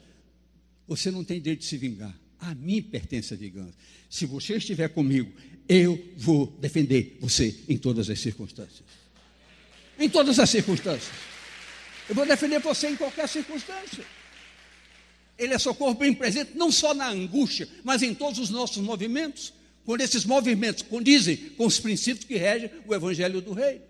você 0.87 1.09
não 1.09 1.23
tem 1.23 1.41
direito 1.41 1.61
de 1.61 1.65
se 1.65 1.77
vingar. 1.77 2.15
A 2.39 2.55
mim 2.55 2.81
pertence 2.81 3.33
a 3.33 3.37
vingança. 3.37 3.73
Se 4.09 4.25
você 4.25 4.55
estiver 4.55 4.89
comigo, 4.89 5.31
eu 5.67 6.01
vou 6.17 6.47
defender 6.59 7.17
você 7.19 7.55
em 7.67 7.77
todas 7.77 8.09
as 8.09 8.19
circunstâncias. 8.19 8.83
Em 9.97 10.09
todas 10.09 10.39
as 10.39 10.49
circunstâncias. 10.49 11.11
Eu 12.07 12.15
vou 12.15 12.25
defender 12.25 12.59
você 12.59 12.89
em 12.89 12.95
qualquer 12.95 13.27
circunstância. 13.27 14.05
Ele 15.37 15.53
é 15.53 15.59
socorro 15.59 15.93
bem 15.93 16.13
presente, 16.13 16.51
não 16.55 16.71
só 16.71 16.93
na 16.93 17.09
angústia, 17.09 17.67
mas 17.83 18.01
em 18.01 18.13
todos 18.13 18.39
os 18.39 18.49
nossos 18.49 18.81
movimentos 18.83 19.53
quando 19.89 20.01
esses 20.01 20.23
movimentos 20.23 20.83
condizem 20.83 21.35
com 21.57 21.65
os 21.65 21.79
princípios 21.79 22.23
que 22.23 22.35
regem 22.35 22.69
o 22.85 22.93
Evangelho 22.93 23.41
do 23.41 23.53
Rei. 23.53 23.81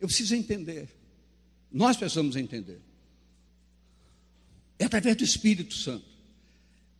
Eu 0.00 0.08
preciso 0.08 0.34
entender, 0.34 0.88
nós 1.70 1.98
precisamos 1.98 2.34
entender. 2.34 2.80
É 4.78 4.86
através 4.86 5.16
do 5.16 5.22
Espírito 5.22 5.74
Santo, 5.74 6.06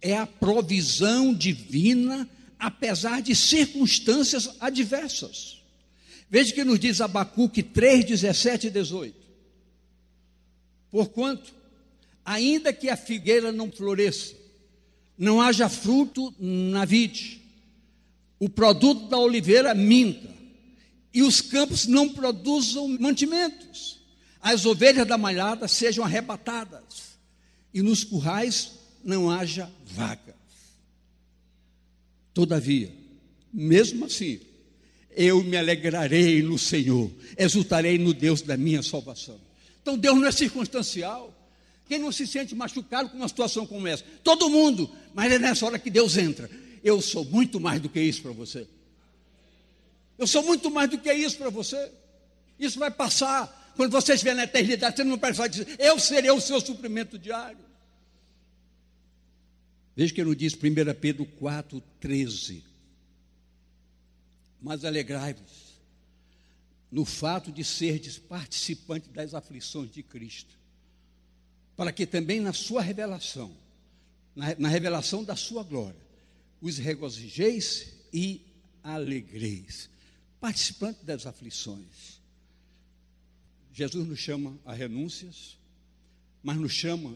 é 0.00 0.16
a 0.16 0.26
provisão 0.26 1.32
divina, 1.32 2.28
apesar 2.58 3.22
de 3.22 3.34
circunstâncias 3.34 4.50
adversas. 4.60 5.62
Veja 6.28 6.52
que 6.52 6.64
nos 6.64 6.78
diz 6.78 7.00
Abacuque 7.00 7.62
3, 7.62 8.04
17 8.04 8.66
e 8.66 8.70
18. 8.70 9.16
Porquanto, 10.90 11.54
ainda 12.24 12.72
que 12.72 12.88
a 12.88 12.96
figueira 12.96 13.52
não 13.52 13.70
floresça, 13.70 14.34
não 15.16 15.40
haja 15.40 15.68
fruto 15.68 16.34
na 16.38 16.84
vide, 16.84 17.40
o 18.38 18.48
produto 18.48 19.08
da 19.08 19.18
oliveira 19.18 19.74
minta, 19.74 20.34
e 21.12 21.22
os 21.22 21.40
campos 21.40 21.86
não 21.86 22.10
produzam 22.10 22.86
mantimentos, 22.88 24.00
as 24.42 24.66
ovelhas 24.66 25.06
da 25.06 25.16
malhada 25.16 25.66
sejam 25.66 26.04
arrebatadas, 26.04 27.16
e 27.72 27.80
nos 27.80 28.04
currais 28.04 28.72
não 29.06 29.30
haja 29.30 29.70
vagas. 29.84 30.34
Todavia, 32.34 32.92
mesmo 33.54 34.04
assim, 34.06 34.40
eu 35.12 35.42
me 35.44 35.56
alegrarei 35.56 36.42
no 36.42 36.58
Senhor, 36.58 37.10
exultarei 37.38 37.98
no 37.98 38.12
Deus 38.12 38.42
da 38.42 38.56
minha 38.56 38.82
salvação. 38.82 39.40
Então 39.80 39.96
Deus 39.96 40.18
não 40.18 40.26
é 40.26 40.32
circunstancial. 40.32 41.32
Quem 41.88 42.00
não 42.00 42.10
se 42.10 42.26
sente 42.26 42.52
machucado 42.54 43.08
com 43.08 43.16
uma 43.16 43.28
situação 43.28 43.64
como 43.64 43.86
essa? 43.86 44.02
Todo 44.24 44.50
mundo, 44.50 44.90
mas 45.14 45.32
é 45.32 45.38
nessa 45.38 45.64
hora 45.64 45.78
que 45.78 45.88
Deus 45.88 46.16
entra. 46.16 46.50
Eu 46.82 47.00
sou 47.00 47.24
muito 47.24 47.60
mais 47.60 47.80
do 47.80 47.88
que 47.88 48.00
isso 48.00 48.20
para 48.22 48.32
você. 48.32 48.66
Eu 50.18 50.26
sou 50.26 50.42
muito 50.42 50.68
mais 50.68 50.90
do 50.90 50.98
que 50.98 51.12
isso 51.12 51.38
para 51.38 51.48
você. 51.48 51.90
Isso 52.58 52.78
vai 52.78 52.90
passar. 52.90 53.72
Quando 53.76 53.92
você 53.92 54.14
estiver 54.14 54.34
na 54.34 54.44
eternidade, 54.44 54.96
você 54.96 55.04
não 55.04 55.16
vai 55.16 55.48
dizer, 55.48 55.76
eu 55.78 55.96
serei 56.00 56.30
o 56.32 56.40
seu 56.40 56.60
suprimento 56.60 57.16
diário. 57.16 57.65
Veja 59.96 60.12
que 60.12 60.20
ele 60.20 60.34
diz 60.36 60.54
1 60.54 60.58
Pedro 61.00 61.24
4, 61.24 61.80
13. 62.00 62.62
Mas 64.60 64.84
alegrai-vos 64.84 65.80
no 66.92 67.04
fato 67.04 67.50
de 67.50 67.64
serdes 67.64 68.18
participantes 68.18 69.10
das 69.10 69.34
aflições 69.34 69.90
de 69.90 70.02
Cristo 70.02 70.56
para 71.76 71.92
que 71.92 72.06
também 72.06 72.40
na 72.40 72.52
sua 72.52 72.80
revelação, 72.80 73.54
na, 74.34 74.54
na 74.58 74.68
revelação 74.68 75.22
da 75.22 75.36
sua 75.36 75.62
glória, 75.62 76.00
os 76.60 76.78
regozijeis 76.78 77.92
e 78.12 78.40
alegreis, 78.82 79.90
participante 80.40 81.04
das 81.04 81.26
aflições. 81.26 82.20
Jesus 83.72 84.08
nos 84.08 84.18
chama 84.18 84.58
a 84.64 84.72
renúncias, 84.72 85.58
mas 86.42 86.56
nos 86.56 86.72
chama 86.72 87.14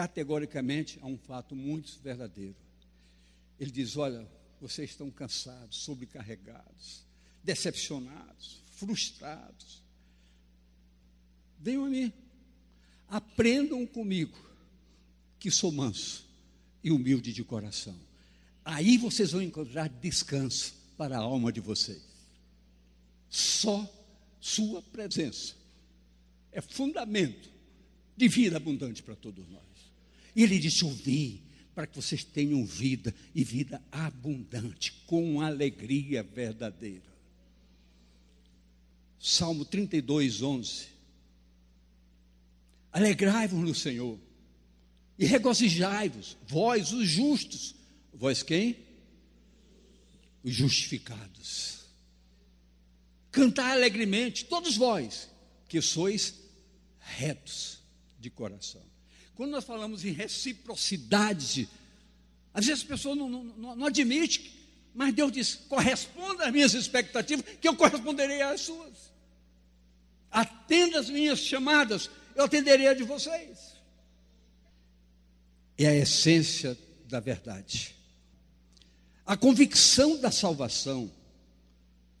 categoricamente 0.00 0.98
a 1.02 1.06
um 1.06 1.18
fato 1.18 1.54
muito 1.54 2.00
verdadeiro. 2.02 2.56
Ele 3.58 3.70
diz: 3.70 3.98
Olha, 3.98 4.26
vocês 4.58 4.88
estão 4.88 5.10
cansados, 5.10 5.76
sobrecarregados, 5.76 7.04
decepcionados, 7.44 8.62
frustrados. 8.76 9.82
Venham 11.58 11.84
a 11.84 11.90
mim, 11.90 12.10
aprendam 13.08 13.86
comigo, 13.86 14.38
que 15.38 15.50
sou 15.50 15.70
manso 15.70 16.24
e 16.82 16.90
humilde 16.90 17.30
de 17.30 17.44
coração. 17.44 17.98
Aí 18.64 18.96
vocês 18.96 19.32
vão 19.32 19.42
encontrar 19.42 19.90
descanso 19.90 20.72
para 20.96 21.18
a 21.18 21.20
alma 21.20 21.52
de 21.52 21.60
vocês. 21.60 22.02
Só 23.28 23.86
Sua 24.40 24.80
presença 24.80 25.54
é 26.50 26.62
fundamento 26.62 27.50
de 28.16 28.28
vida 28.28 28.56
abundante 28.56 29.02
para 29.02 29.14
todos 29.14 29.46
nós. 29.50 29.69
E 30.40 30.42
Ele 30.42 30.58
disse: 30.58 30.86
Ouvi, 30.86 31.42
para 31.74 31.86
que 31.86 31.94
vocês 31.94 32.24
tenham 32.24 32.64
vida 32.64 33.14
e 33.34 33.44
vida 33.44 33.82
abundante, 33.92 34.90
com 35.06 35.42
alegria 35.42 36.22
verdadeira. 36.22 37.14
Salmo 39.18 39.66
32, 39.66 40.40
11. 40.40 40.86
Alegrai-vos 42.90 43.60
no 43.60 43.74
Senhor 43.74 44.18
e 45.18 45.26
regozijai-vos, 45.26 46.38
vós 46.48 46.90
os 46.90 47.06
justos. 47.06 47.74
Vós 48.14 48.42
quem? 48.42 48.78
Os 50.42 50.54
justificados. 50.54 51.80
Cantai 53.30 53.72
alegremente, 53.72 54.46
todos 54.46 54.74
vós, 54.74 55.28
que 55.68 55.82
sois 55.82 56.34
retos 56.98 57.82
de 58.18 58.30
coração. 58.30 58.89
Quando 59.40 59.52
nós 59.52 59.64
falamos 59.64 60.04
em 60.04 60.12
reciprocidade, 60.12 61.66
às 62.52 62.66
vezes 62.66 62.82
as 62.82 62.86
pessoas 62.86 63.16
não, 63.16 63.26
não, 63.26 63.74
não, 63.74 63.88
mas 64.94 65.14
Deus 65.14 65.32
diz: 65.32 65.54
corresponda 65.66 66.44
às 66.44 66.52
minhas 66.52 66.74
expectativas, 66.74 67.42
que 67.58 67.66
eu 67.66 67.74
corresponderei 67.74 68.42
às 68.42 68.60
suas. 68.60 69.10
Atenda 70.30 71.00
as 71.00 71.08
minhas 71.08 71.38
chamadas, 71.38 72.10
eu 72.36 72.44
atenderei 72.44 72.88
a 72.88 72.92
de 72.92 73.02
vocês. 73.02 73.76
É 75.78 75.86
a 75.86 75.96
essência 75.96 76.76
da 77.08 77.18
verdade. 77.18 77.96
A 79.24 79.38
convicção 79.38 80.18
da 80.18 80.30
salvação 80.30 81.10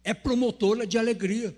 é 0.02 0.14
promotora 0.14 0.86
de 0.86 0.96
alegria, 0.96 1.54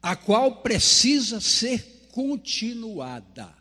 a 0.00 0.16
qual 0.16 0.62
precisa 0.62 1.38
ser 1.38 2.08
continuada. 2.10 3.60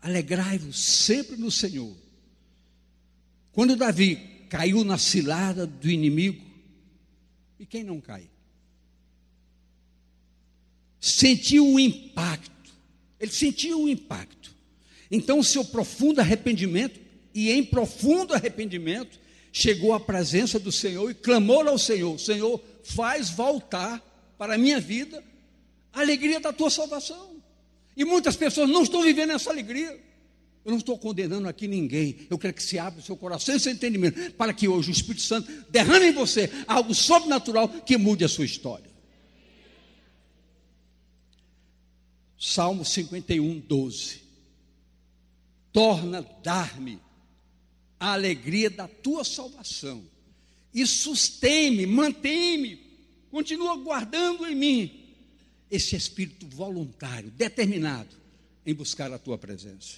Alegrai-vos 0.00 0.78
sempre 0.78 1.36
no 1.36 1.50
Senhor. 1.50 1.94
Quando 3.52 3.76
Davi 3.76 4.16
caiu 4.48 4.84
na 4.84 4.96
cilada 4.98 5.66
do 5.66 5.90
inimigo, 5.90 6.44
e 7.58 7.66
quem 7.66 7.82
não 7.82 8.00
cai? 8.00 8.30
Sentiu 11.00 11.66
o 11.66 11.80
impacto, 11.80 12.72
ele 13.18 13.32
sentiu 13.32 13.82
o 13.82 13.88
impacto. 13.88 14.54
Então, 15.10 15.42
seu 15.42 15.64
profundo 15.64 16.20
arrependimento, 16.20 17.00
e 17.34 17.50
em 17.50 17.64
profundo 17.64 18.34
arrependimento, 18.34 19.23
chegou 19.54 19.94
à 19.94 20.00
presença 20.00 20.58
do 20.58 20.72
Senhor 20.72 21.08
e 21.08 21.14
clamou 21.14 21.66
ao 21.66 21.78
Senhor: 21.78 22.18
Senhor, 22.18 22.60
faz 22.82 23.30
voltar 23.30 24.02
para 24.36 24.56
a 24.56 24.58
minha 24.58 24.80
vida 24.80 25.22
a 25.92 26.00
alegria 26.00 26.40
da 26.40 26.52
tua 26.52 26.68
salvação. 26.68 27.36
E 27.96 28.04
muitas 28.04 28.34
pessoas 28.34 28.68
não 28.68 28.82
estão 28.82 29.00
vivendo 29.00 29.30
essa 29.30 29.50
alegria. 29.50 30.02
Eu 30.64 30.72
não 30.72 30.78
estou 30.78 30.98
condenando 30.98 31.48
aqui 31.48 31.68
ninguém. 31.68 32.26
Eu 32.28 32.36
quero 32.36 32.52
que 32.52 32.62
se 32.62 32.78
abra 32.78 32.98
o 32.98 33.02
seu 33.02 33.16
coração 33.16 33.54
e 33.54 33.60
seu 33.60 33.70
entendimento 33.70 34.32
para 34.32 34.52
que 34.52 34.66
hoje 34.66 34.90
o 34.90 34.92
Espírito 34.92 35.22
Santo 35.22 35.50
derrame 35.70 36.06
em 36.06 36.12
você 36.12 36.50
algo 36.66 36.92
sobrenatural 36.92 37.68
que 37.68 37.96
mude 37.96 38.24
a 38.24 38.28
sua 38.28 38.44
história. 38.44 38.90
Salmo 42.36 42.84
51, 42.84 43.60
12. 43.60 44.22
Torna 45.72 46.26
dar-me 46.42 46.98
a 48.04 48.12
alegria 48.12 48.68
da 48.68 48.86
tua 48.86 49.24
salvação. 49.24 50.04
E 50.74 50.86
sustém-me, 50.86 51.86
mantém-me, 51.86 52.78
continua 53.30 53.76
guardando 53.78 54.46
em 54.46 54.54
mim 54.54 55.14
esse 55.70 55.96
espírito 55.96 56.46
voluntário, 56.48 57.30
determinado 57.30 58.14
em 58.66 58.74
buscar 58.74 59.10
a 59.10 59.18
tua 59.18 59.38
presença. 59.38 59.96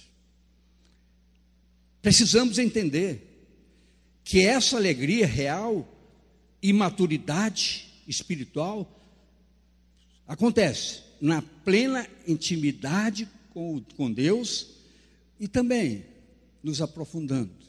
Precisamos 2.01 2.57
entender 2.57 3.49
que 4.23 4.39
essa 4.39 4.77
alegria 4.77 5.27
real 5.27 5.85
e 6.61 6.71
maturidade 6.71 7.89
espiritual 8.07 8.89
acontece 10.25 11.01
na 11.19 11.41
plena 11.41 12.07
intimidade 12.25 13.27
com, 13.49 13.83
com 13.97 14.09
Deus 14.09 14.67
e 15.37 15.47
também 15.47 16.05
nos 16.63 16.81
aprofundando 16.81 17.66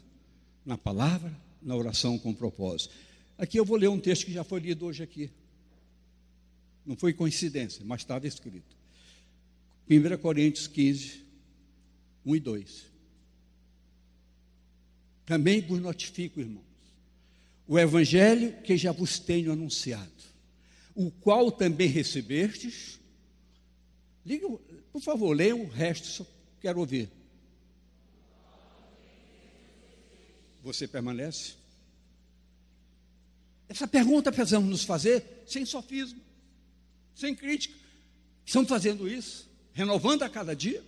na 0.68 0.76
palavra, 0.76 1.34
na 1.62 1.74
oração 1.74 2.18
com 2.18 2.34
propósito. 2.34 2.94
Aqui 3.38 3.58
eu 3.58 3.64
vou 3.64 3.78
ler 3.78 3.88
um 3.88 3.98
texto 3.98 4.26
que 4.26 4.32
já 4.34 4.44
foi 4.44 4.60
lido 4.60 4.84
hoje 4.84 5.02
aqui. 5.02 5.30
Não 6.84 6.94
foi 6.94 7.14
coincidência, 7.14 7.82
mas 7.86 8.02
estava 8.02 8.26
escrito. 8.26 8.76
1 9.88 10.18
Coríntios 10.18 10.66
15, 10.66 11.24
1 12.26 12.36
e 12.36 12.40
2. 12.40 12.86
Também 15.24 15.62
vos 15.62 15.80
notifico, 15.80 16.38
irmãos, 16.38 16.64
o 17.66 17.78
evangelho 17.78 18.60
que 18.60 18.76
já 18.76 18.92
vos 18.92 19.18
tenho 19.18 19.50
anunciado, 19.50 20.12
o 20.94 21.10
qual 21.10 21.50
também 21.50 21.88
recebestes. 21.88 23.00
Por 24.92 25.00
favor, 25.00 25.34
leiam 25.34 25.62
o 25.62 25.68
resto, 25.68 26.08
só 26.08 26.26
quero 26.60 26.80
ouvir. 26.80 27.17
Você 30.62 30.86
permanece? 30.86 31.54
Essa 33.68 33.86
pergunta 33.86 34.32
precisamos 34.32 34.68
nos 34.68 34.84
fazer 34.84 35.42
sem 35.46 35.64
sofismo, 35.64 36.20
sem 37.14 37.34
crítica. 37.34 37.76
Estamos 38.44 38.68
fazendo 38.68 39.08
isso, 39.08 39.48
renovando 39.72 40.22
a 40.22 40.28
cada 40.28 40.56
dia. 40.56 40.82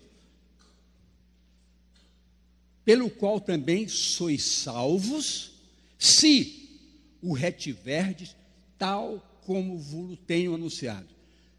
Pelo 2.85 3.11
qual 3.11 3.39
também 3.39 3.87
sois 3.87 4.43
salvos, 4.43 5.53
se 5.99 6.81
o 7.21 7.35
retiverdes, 7.35 8.35
tal 8.79 9.21
como 9.45 9.79
vos 9.79 10.19
tenho 10.27 10.55
anunciado. 10.55 11.09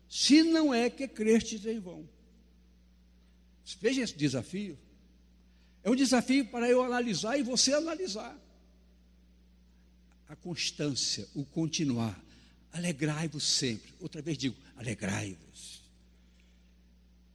Se 0.09 0.41
não 0.43 0.73
é 0.73 0.89
que 0.89 1.07
crestes 1.07 1.65
em 1.65 1.79
vão. 1.79 2.09
Veja 3.79 4.01
esse 4.01 4.17
desafio. 4.17 4.77
É 5.83 5.89
um 5.89 5.95
desafio 5.95 6.45
para 6.45 6.69
eu 6.69 6.83
analisar 6.83 7.37
e 7.37 7.43
você 7.43 7.73
analisar. 7.73 8.37
A 10.27 10.35
constância, 10.35 11.27
o 11.33 11.43
continuar. 11.43 12.19
Alegrai-vos 12.71 13.43
sempre. 13.43 13.93
Outra 13.99 14.21
vez 14.21 14.37
digo, 14.37 14.55
alegrai-vos. 14.77 15.81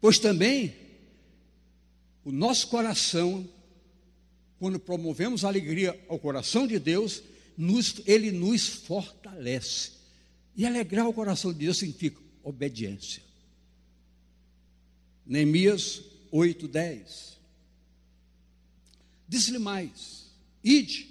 Pois 0.00 0.18
também 0.18 0.74
o 2.24 2.32
nosso 2.32 2.68
coração, 2.68 3.48
quando 4.58 4.78
promovemos 4.78 5.44
alegria 5.44 5.98
ao 6.08 6.18
coração 6.18 6.66
de 6.66 6.78
Deus, 6.78 7.22
nos, 7.56 8.00
ele 8.06 8.30
nos 8.30 8.66
fortalece. 8.66 9.92
E 10.56 10.64
alegrar 10.64 11.08
o 11.08 11.12
coração 11.12 11.52
de 11.52 11.60
Deus 11.60 11.78
significa 11.78 12.20
obediência. 12.42 13.22
Neemias 15.26 16.02
8, 16.30 16.68
10. 16.68 17.35
Diz-lhe 19.28 19.58
mais: 19.58 20.26
Ide 20.62 21.08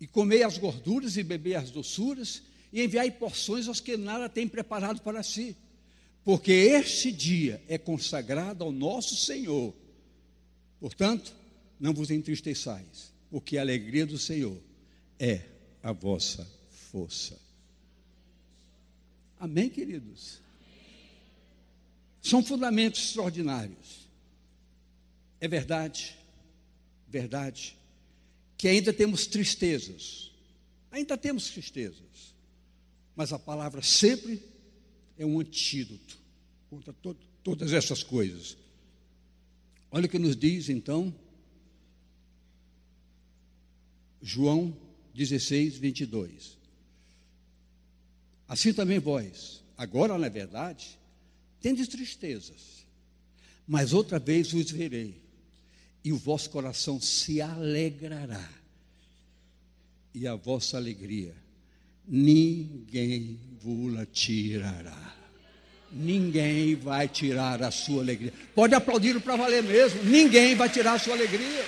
e 0.00 0.06
comei 0.06 0.42
as 0.42 0.58
gorduras 0.58 1.16
e 1.16 1.22
bebei 1.22 1.54
as 1.54 1.70
doçuras, 1.70 2.42
e 2.72 2.82
enviai 2.82 3.10
porções 3.10 3.66
aos 3.66 3.80
que 3.80 3.96
nada 3.96 4.28
têm 4.28 4.46
preparado 4.46 5.00
para 5.00 5.22
si, 5.22 5.56
porque 6.24 6.52
este 6.52 7.10
dia 7.10 7.62
é 7.68 7.78
consagrado 7.78 8.62
ao 8.62 8.70
nosso 8.70 9.16
Senhor. 9.16 9.74
Portanto, 10.78 11.34
não 11.80 11.94
vos 11.94 12.10
entristeçais, 12.10 13.12
porque 13.30 13.56
a 13.56 13.62
alegria 13.62 14.06
do 14.06 14.18
Senhor 14.18 14.56
é 15.18 15.42
a 15.82 15.92
vossa 15.92 16.46
força. 16.92 17.38
Amém, 19.40 19.70
queridos? 19.70 20.40
São 22.20 22.44
fundamentos 22.44 23.00
extraordinários. 23.00 24.08
É 25.40 25.46
verdade 25.48 26.17
verdade, 27.08 27.76
que 28.56 28.68
ainda 28.68 28.92
temos 28.92 29.26
tristezas, 29.26 30.28
Ainda 30.90 31.16
temos 31.18 31.50
tristezas, 31.50 32.34
mas 33.14 33.32
a 33.32 33.38
palavra 33.38 33.82
sempre 33.82 34.42
é 35.18 35.26
um 35.26 35.38
antídoto 35.40 36.18
contra 36.70 36.92
to 36.92 37.16
todas 37.42 37.72
essas 37.72 38.02
coisas. 38.02 38.56
Olha 39.90 40.06
o 40.06 40.08
que 40.08 40.18
nos 40.18 40.36
diz 40.36 40.68
então 40.68 41.14
João 44.20 44.76
16, 45.14 45.78
22. 45.78 46.58
Assim 48.46 48.72
também 48.72 48.98
vós, 48.98 49.62
agora 49.76 50.16
na 50.18 50.28
verdade, 50.28 50.98
tendes 51.60 51.86
tristezas, 51.86 52.86
mas 53.66 53.92
outra 53.92 54.18
vez 54.18 54.52
vos 54.52 54.70
verei, 54.70 55.22
e 56.08 56.12
o 56.12 56.16
vosso 56.16 56.48
coração 56.48 56.98
se 56.98 57.42
alegrará, 57.42 58.48
e 60.14 60.26
a 60.26 60.34
vossa 60.34 60.78
alegria 60.78 61.34
ninguém 62.06 63.38
vos 63.60 64.06
tirará. 64.10 65.14
Ninguém 65.92 66.74
vai 66.76 67.08
tirar 67.08 67.62
a 67.62 67.70
sua 67.70 68.00
alegria. 68.00 68.32
Pode 68.54 68.74
aplaudir 68.74 69.20
para 69.20 69.36
valer 69.36 69.62
mesmo. 69.62 70.02
Ninguém 70.04 70.54
vai 70.54 70.70
tirar 70.70 70.94
a 70.94 70.98
sua 70.98 71.12
alegria. 71.12 71.64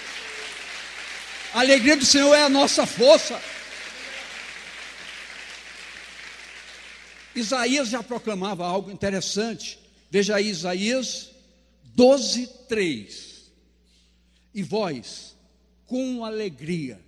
A 1.53 1.61
alegria 1.61 1.97
do 1.99 2.07
Senhor 2.07 2.35
é 2.35 2.43
a 2.43 2.49
nossa 2.49 2.87
força. 2.87 3.39
Isaías 7.35 7.91
já 7.91 8.03
proclamava 8.03 8.67
algo 8.67 8.91
interessante. 8.91 9.79
Veja 10.11 10.37
aí 10.37 10.49
Isaías 10.49 11.31
12, 11.95 12.47
3. 12.69 13.30
E 14.55 14.63
vós, 14.63 15.37
com 15.87 16.25
alegria, 16.25 17.01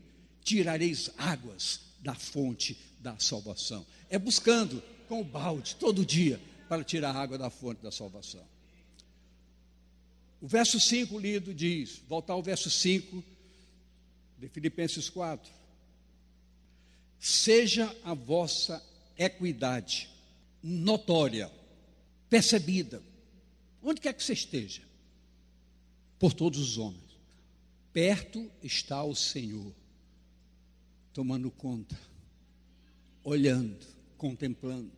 tirareis 0.42 1.10
águas 1.16 1.80
da 2.00 2.14
fonte 2.14 2.76
da 3.00 3.18
salvação. 3.18 3.86
É 4.08 4.18
buscando 4.18 4.82
com 5.08 5.20
o 5.20 5.24
balde 5.24 5.76
todo 5.76 6.06
dia 6.06 6.40
para 6.68 6.84
tirar 6.84 7.14
água 7.14 7.36
da 7.36 7.50
fonte 7.50 7.82
da 7.82 7.92
salvação. 7.92 8.44
O 10.40 10.48
verso 10.48 10.80
5 10.80 11.18
lido 11.18 11.54
diz, 11.54 12.00
voltar 12.08 12.32
ao 12.32 12.42
verso 12.42 12.68
5 12.68 13.22
de 14.38 14.48
Filipenses 14.48 15.08
4. 15.08 15.52
Seja 17.20 17.94
a 18.02 18.14
vossa 18.14 18.84
equidade 19.16 20.10
notória, 20.60 21.50
percebida, 22.28 23.02
onde 23.82 24.00
quer 24.00 24.12
que 24.12 24.22
você 24.22 24.32
esteja, 24.32 24.82
por 26.18 26.32
todos 26.32 26.58
os 26.58 26.78
homens. 26.78 27.11
Perto 27.92 28.50
está 28.62 29.02
o 29.04 29.14
Senhor, 29.14 29.72
tomando 31.12 31.50
conta, 31.50 31.98
olhando, 33.22 33.84
contemplando. 34.16 34.90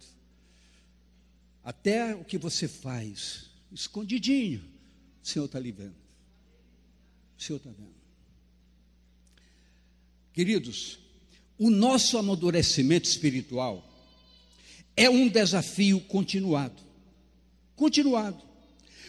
Até 1.64 2.14
o 2.14 2.24
que 2.24 2.38
você 2.38 2.68
faz, 2.68 3.50
escondidinho, 3.72 4.62
o 5.22 5.26
Senhor 5.26 5.46
está 5.46 5.58
ali 5.58 5.72
vendo. 5.72 5.96
O 7.36 7.42
Senhor 7.42 7.56
está 7.56 7.70
vendo. 7.70 7.94
Queridos, 10.32 10.98
o 11.58 11.70
nosso 11.70 12.16
amadurecimento 12.16 13.08
espiritual 13.08 13.88
é 14.96 15.10
um 15.10 15.28
desafio 15.28 16.00
continuado. 16.00 16.80
Continuado. 17.74 18.40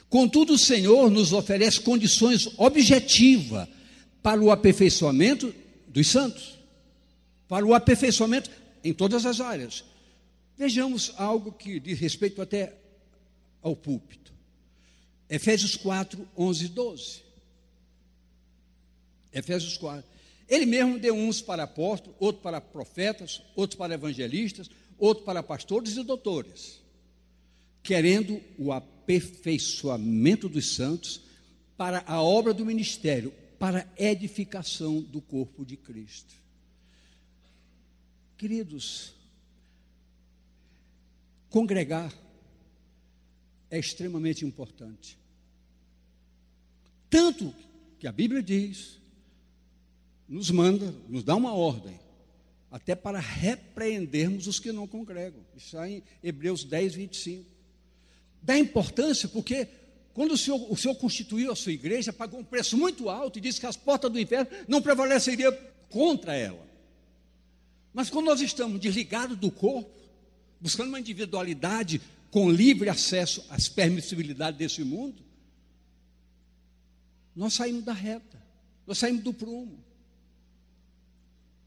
Contudo, 0.10 0.54
o 0.54 0.58
Senhor 0.58 1.12
nos 1.12 1.34
oferece 1.34 1.82
condições 1.82 2.48
objetivas 2.58 3.68
para 4.26 4.42
o 4.42 4.50
aperfeiçoamento 4.50 5.54
dos 5.88 6.08
santos, 6.08 6.58
para 7.48 7.64
o 7.64 7.76
aperfeiçoamento 7.76 8.50
em 8.84 8.92
todas 8.92 9.24
as 9.24 9.40
áreas. 9.40 9.86
Vejamos 10.58 11.14
algo 11.16 11.52
que 11.52 11.80
diz 11.80 12.00
respeito 12.00 12.42
até 12.42 12.74
ao 13.62 13.76
púlpito. 13.76 14.34
Efésios 15.30 15.76
4, 15.76 16.28
11 16.36 16.66
e 16.66 16.68
12. 16.70 17.22
Efésios 19.32 19.78
4. 19.78 20.04
Ele 20.50 20.66
mesmo 20.66 20.98
deu 20.98 21.14
uns 21.14 21.40
para 21.40 21.62
apóstolos, 21.62 22.16
outros 22.20 22.42
para 22.42 22.60
profetas, 22.60 23.44
outros 23.56 23.78
para 23.78 23.94
evangelistas, 23.94 24.72
outros 24.98 25.24
para 25.24 25.44
pastores 25.44 25.98
e 25.98 26.04
doutores, 26.04 26.82
querendo 27.84 28.42
o 28.58 28.72
aperfeiçoamento 28.72 30.50
dos 30.50 30.74
santos 30.74 31.22
para 31.78 32.04
a 32.08 32.24
obra 32.24 32.56
do 32.56 32.66
ministério, 32.66 33.32
para 33.60 33.92
edificação 33.98 35.02
do 35.02 35.22
corpo 35.22 35.66
de 35.66 35.78
Cristo. 35.78 36.34
Queridos, 38.38 39.14
congregar 41.50 42.14
é 43.70 43.80
extremamente 43.80 44.46
importante. 44.46 45.18
Tanto 47.10 47.54
que 47.98 48.08
a 48.08 48.12
Bíblia 48.12 48.44
diz 48.44 49.00
nos 50.28 50.50
manda, 50.50 50.94
nos 51.08 51.24
dá 51.24 51.36
uma 51.36 51.54
ordem, 51.54 52.00
até 52.72 52.96
para 52.96 53.20
repreendermos 53.20 54.48
os 54.48 54.60
que 54.60 54.72
não 54.72 54.88
congregam. 54.88 55.40
Isso 55.56 55.68
está 55.68 55.88
em 55.90 56.04
Hebreus 56.22 56.64
10, 56.64 56.96
25. 56.96 57.46
Dá 58.42 58.58
importância 58.58 59.30
porque 59.30 59.68
quando 60.16 60.32
o 60.32 60.38
Senhor, 60.38 60.72
o 60.72 60.78
Senhor 60.78 60.96
constituiu 60.96 61.52
a 61.52 61.56
sua 61.58 61.74
igreja, 61.74 62.14
pagou 62.14 62.40
um 62.40 62.44
preço 62.44 62.78
muito 62.78 63.10
alto 63.10 63.38
e 63.38 63.42
disse 63.42 63.60
que 63.60 63.66
as 63.66 63.76
portas 63.76 64.10
do 64.10 64.18
inferno 64.18 64.50
não 64.66 64.82
prevaleceriam 64.82 65.54
contra 65.90 66.34
ela. 66.34 66.66
Mas 67.94 68.10
quando 68.10 68.28
nós 68.28 68.40
estamos 68.40 68.80
desligados 68.80 69.38
do 69.38 69.52
corpo, 69.52 69.92
buscando 70.62 70.88
uma 70.88 71.02
individualidade 71.02 72.02
com 72.32 72.50
livre 72.50 72.88
acesso 72.88 73.46
às 73.50 73.68
permissibilidades 73.68 74.58
desse 74.58 74.86
mundo, 74.86 75.22
nós 77.36 77.54
saímos 77.54 77.84
da 77.84 77.92
reta, 77.92 78.42
nós 78.88 78.98
saímos 78.98 79.22
do 79.22 79.34
prumo 79.34 79.84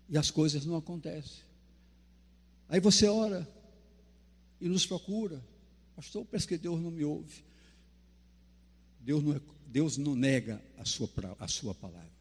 e 0.08 0.16
as 0.16 0.30
coisas 0.30 0.64
não 0.64 0.74
acontecem. 0.74 1.42
Aí 2.66 2.80
você 2.80 3.08
ora 3.08 3.46
e 4.58 4.70
nos 4.70 4.87
procura, 4.87 5.38
pastor, 5.94 6.24
parece 6.24 6.48
que 6.48 6.56
Deus 6.56 6.80
não 6.80 6.90
me 6.90 7.04
ouve. 7.04 7.46
Deus 9.08 9.24
não, 9.24 9.32
é, 9.32 9.40
Deus 9.68 9.96
não 9.96 10.14
nega 10.14 10.62
a 10.76 10.84
sua, 10.84 11.08
a 11.38 11.48
sua 11.48 11.74
palavra. 11.74 12.12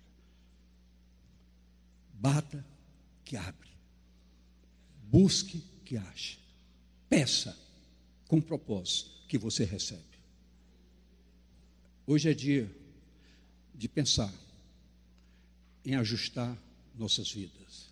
Bata 2.13 2.65
que 3.25 3.35
abre, 3.35 3.69
busque 5.03 5.61
que 5.83 5.97
ache, 5.97 6.39
peça 7.09 7.59
com 8.29 8.39
propósito 8.39 9.11
que 9.27 9.37
você 9.37 9.65
recebe. 9.65 10.01
Hoje 12.05 12.29
é 12.29 12.33
dia 12.33 12.73
de 13.75 13.89
pensar 13.89 14.33
em 15.83 15.95
ajustar 15.95 16.57
nossas 16.97 17.29
vidas. 17.29 17.91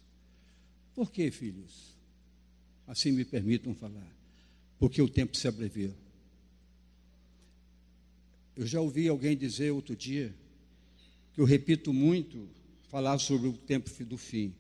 Por 0.93 1.12
que, 1.12 1.29
filhos? 1.31 1.93
Assim 2.88 3.12
me 3.12 3.25
permitam 3.25 3.75
falar. 3.75 4.08
Porque 4.79 5.01
o 5.01 5.10
tempo 5.10 5.36
se 5.36 5.49
abrevia. 5.49 5.93
Eu 8.56 8.65
já 8.65 8.80
ouvi 8.80 9.08
alguém 9.08 9.36
dizer 9.36 9.72
outro 9.72 9.96
dia, 9.96 10.34
que 11.34 11.41
eu 11.41 11.46
repito 11.46 11.94
muito, 11.94 12.48
falar 12.89 13.18
sobre 13.18 13.48
o 13.48 13.54
tempo 13.54 13.89
do 14.06 14.18
fim. 14.18 14.54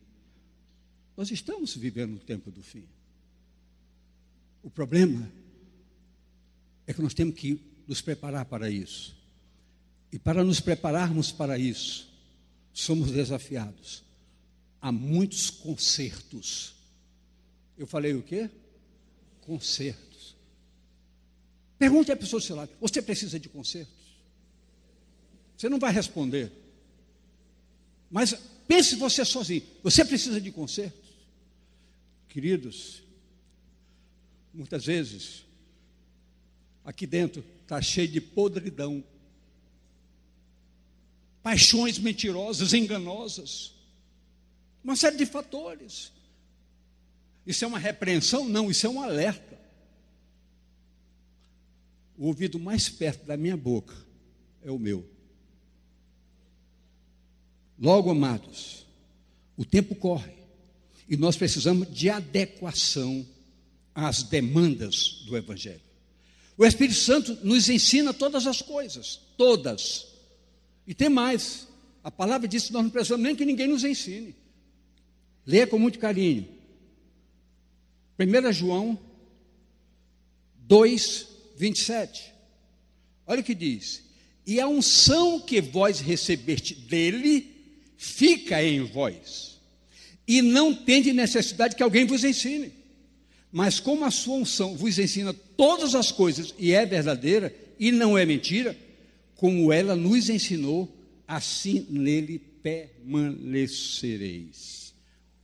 Nós 1.15 1.31
estamos 1.31 1.75
vivendo 1.75 2.15
o 2.15 2.19
tempo 2.19 2.51
do 2.51 2.61
fim. 2.61 2.83
O 4.61 4.69
problema 4.69 5.31
é 6.85 6.93
que 6.93 7.01
nós 7.01 7.13
temos 7.13 7.35
que 7.35 7.59
nos 7.87 8.01
preparar 8.01 8.45
para 8.45 8.69
isso. 8.69 9.15
E 10.11 10.19
para 10.19 10.43
nos 10.43 10.59
prepararmos 10.59 11.31
para 11.31 11.57
isso, 11.57 12.11
somos 12.73 13.11
desafiados 13.11 14.05
há 14.85 14.91
muitos 14.91 15.49
concertos. 15.49 16.75
Eu 17.75 17.87
falei 17.87 18.13
o 18.13 18.21
quê? 18.21 18.51
Concertos. 19.41 20.04
Pergunte 21.77 22.11
à 22.11 22.15
pessoa 22.15 22.39
do 22.39 22.45
seu 22.45 22.55
lado: 22.55 22.71
você 22.79 23.01
precisa 23.01 23.39
de 23.39 23.49
concertos? 23.49 23.93
Você 25.57 25.69
não 25.69 25.79
vai 25.79 25.91
responder. 25.91 26.51
Mas 28.09 28.33
pense 28.67 28.95
você 28.95 29.23
sozinho: 29.23 29.63
você 29.83 30.03
precisa 30.03 30.39
de 30.39 30.51
concertos? 30.51 31.09
Queridos, 32.29 33.01
muitas 34.53 34.85
vezes, 34.85 35.45
aqui 36.83 37.07
dentro 37.07 37.43
está 37.61 37.81
cheio 37.81 38.07
de 38.07 38.19
podridão, 38.19 39.03
paixões 41.41 41.97
mentirosas, 41.97 42.73
enganosas 42.73 43.75
uma 44.85 44.95
série 44.95 45.17
de 45.17 45.25
fatores. 45.25 46.11
Isso 47.45 47.65
é 47.65 47.67
uma 47.67 47.79
repreensão? 47.79 48.47
Não, 48.47 48.69
isso 48.69 48.85
é 48.85 48.89
um 48.89 49.01
alerta. 49.01 49.44
O 52.17 52.27
ouvido 52.27 52.59
mais 52.59 52.87
perto 52.89 53.25
da 53.25 53.35
minha 53.35 53.57
boca 53.57 53.95
é 54.63 54.71
o 54.71 54.79
meu. 54.79 55.05
Logo, 57.77 58.09
amados, 58.09 58.85
o 59.57 59.65
tempo 59.65 59.95
corre 59.95 60.33
E 61.09 61.17
nós 61.17 61.35
precisamos 61.35 61.93
de 61.93 62.09
adequação 62.09 63.25
às 63.93 64.23
demandas 64.23 65.23
do 65.25 65.37
Evangelho. 65.37 65.81
O 66.57 66.65
Espírito 66.65 66.97
Santo 66.97 67.37
nos 67.43 67.69
ensina 67.69 68.13
todas 68.13 68.47
as 68.47 68.61
coisas, 68.61 69.19
todas. 69.37 70.07
E 70.87 70.93
tem 70.93 71.09
mais. 71.09 71.67
A 72.03 72.09
palavra 72.09 72.47
diz 72.47 72.67
que 72.67 72.73
nós 72.73 72.83
não 72.83 72.89
precisamos 72.89 73.23
nem 73.23 73.35
que 73.35 73.45
ninguém 73.45 73.67
nos 73.67 73.83
ensine. 73.83 74.35
Leia 75.45 75.67
com 75.67 75.77
muito 75.77 75.99
carinho. 75.99 76.47
1 78.17 78.53
João 78.53 78.97
2, 80.59 81.27
27. 81.55 82.33
Olha 83.27 83.41
o 83.41 83.43
que 83.43 83.55
diz: 83.55 84.03
E 84.45 84.59
a 84.59 84.67
unção 84.67 85.39
que 85.39 85.61
vós 85.61 85.99
recebeste 85.99 86.75
dele 86.75 87.51
fica 87.97 88.63
em 88.63 88.83
vós, 88.83 89.59
e 90.27 90.41
não 90.41 90.73
tende 90.73 91.13
necessidade 91.13 91.75
que 91.75 91.83
alguém 91.83 92.05
vos 92.05 92.23
ensine. 92.23 92.73
Mas 93.51 93.79
como 93.79 94.03
a 94.03 94.11
sua 94.11 94.35
unção 94.35 94.75
vos 94.75 94.99
ensina 94.99 95.33
todas 95.33 95.95
as 95.95 96.11
coisas 96.11 96.53
e 96.59 96.73
é 96.73 96.85
verdadeira 96.85 97.55
e 97.79 97.91
não 97.91 98.17
é 98.17 98.25
mentira, 98.25 98.77
como 99.35 99.71
ela 99.71 99.95
nos 99.95 100.29
ensinou, 100.29 100.93
assim 101.27 101.87
nele 101.89 102.37
permanecereis. 102.37 104.93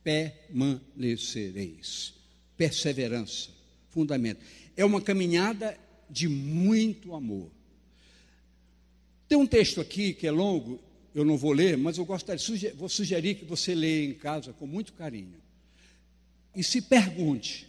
Permanecereis. 0.04 2.12
Perseverança, 2.56 3.50
fundamento. 3.90 4.40
É 4.76 4.84
uma 4.84 5.00
caminhada 5.00 5.76
de 6.12 6.28
muito 6.28 7.14
amor. 7.14 7.50
Tem 9.26 9.38
um 9.38 9.46
texto 9.46 9.80
aqui 9.80 10.12
que 10.12 10.26
é 10.26 10.30
longo, 10.30 10.78
eu 11.14 11.24
não 11.24 11.38
vou 11.38 11.52
ler, 11.52 11.78
mas 11.78 11.96
eu 11.96 12.04
gostaria, 12.04 12.74
vou 12.74 12.88
sugerir 12.88 13.36
que 13.36 13.46
você 13.46 13.74
leia 13.74 14.10
em 14.10 14.14
casa 14.14 14.52
com 14.52 14.66
muito 14.66 14.92
carinho. 14.92 15.40
E 16.54 16.62
se 16.62 16.82
pergunte 16.82 17.66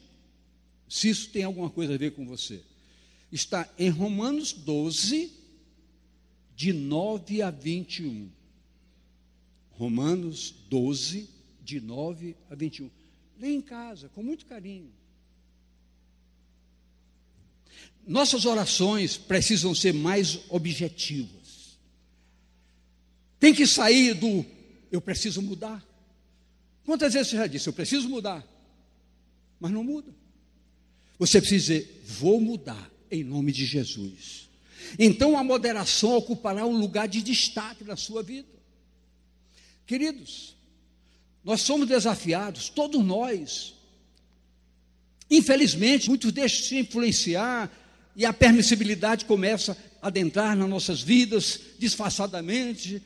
se 0.89 1.07
isso 1.09 1.29
tem 1.29 1.43
alguma 1.43 1.69
coisa 1.69 1.95
a 1.95 1.97
ver 1.97 2.11
com 2.11 2.25
você. 2.25 2.61
Está 3.31 3.67
em 3.79 3.89
Romanos 3.89 4.51
12, 4.51 5.31
de 6.53 6.73
9 6.73 7.41
a 7.41 7.49
21. 7.49 8.29
Romanos 9.71 10.53
12, 10.69 11.29
de 11.63 11.79
9 11.79 12.35
a 12.49 12.55
21. 12.55 12.91
Leia 13.39 13.55
em 13.55 13.61
casa, 13.61 14.09
com 14.09 14.21
muito 14.21 14.45
carinho. 14.45 14.91
Nossas 18.05 18.45
orações 18.45 19.15
precisam 19.17 19.73
ser 19.73 19.93
mais 19.93 20.39
objetivas. 20.49 21.77
Tem 23.39 23.53
que 23.53 23.65
sair 23.65 24.13
do 24.13 24.45
eu 24.91 25.01
preciso 25.01 25.41
mudar. 25.41 25.83
Quantas 26.85 27.13
vezes 27.13 27.29
você 27.29 27.37
já 27.37 27.47
disse, 27.47 27.67
eu 27.67 27.73
preciso 27.73 28.09
mudar, 28.09 28.45
mas 29.59 29.71
não 29.71 29.83
muda. 29.83 30.13
Você 31.17 31.39
precisa 31.39 31.79
dizer, 31.79 32.03
vou 32.05 32.39
mudar 32.39 32.91
em 33.09 33.23
nome 33.23 33.51
de 33.51 33.65
Jesus. 33.65 34.49
Então 34.99 35.37
a 35.37 35.43
moderação 35.43 36.15
ocupará 36.15 36.65
um 36.65 36.77
lugar 36.77 37.07
de 37.07 37.21
destaque 37.21 37.83
na 37.83 37.95
sua 37.95 38.21
vida. 38.21 38.49
Queridos, 39.85 40.55
nós 41.43 41.61
somos 41.61 41.87
desafiados, 41.87 42.69
todos 42.69 43.03
nós. 43.03 43.73
Infelizmente, 45.29 46.09
muitos 46.09 46.31
deixam 46.31 46.65
se 46.67 46.77
influenciar 46.77 47.71
e 48.15 48.25
a 48.25 48.33
permissibilidade 48.33 49.25
começa 49.25 49.77
a 50.01 50.07
adentrar 50.07 50.55
nas 50.55 50.69
nossas 50.69 51.01
vidas 51.01 51.59
disfarçadamente. 51.79 53.01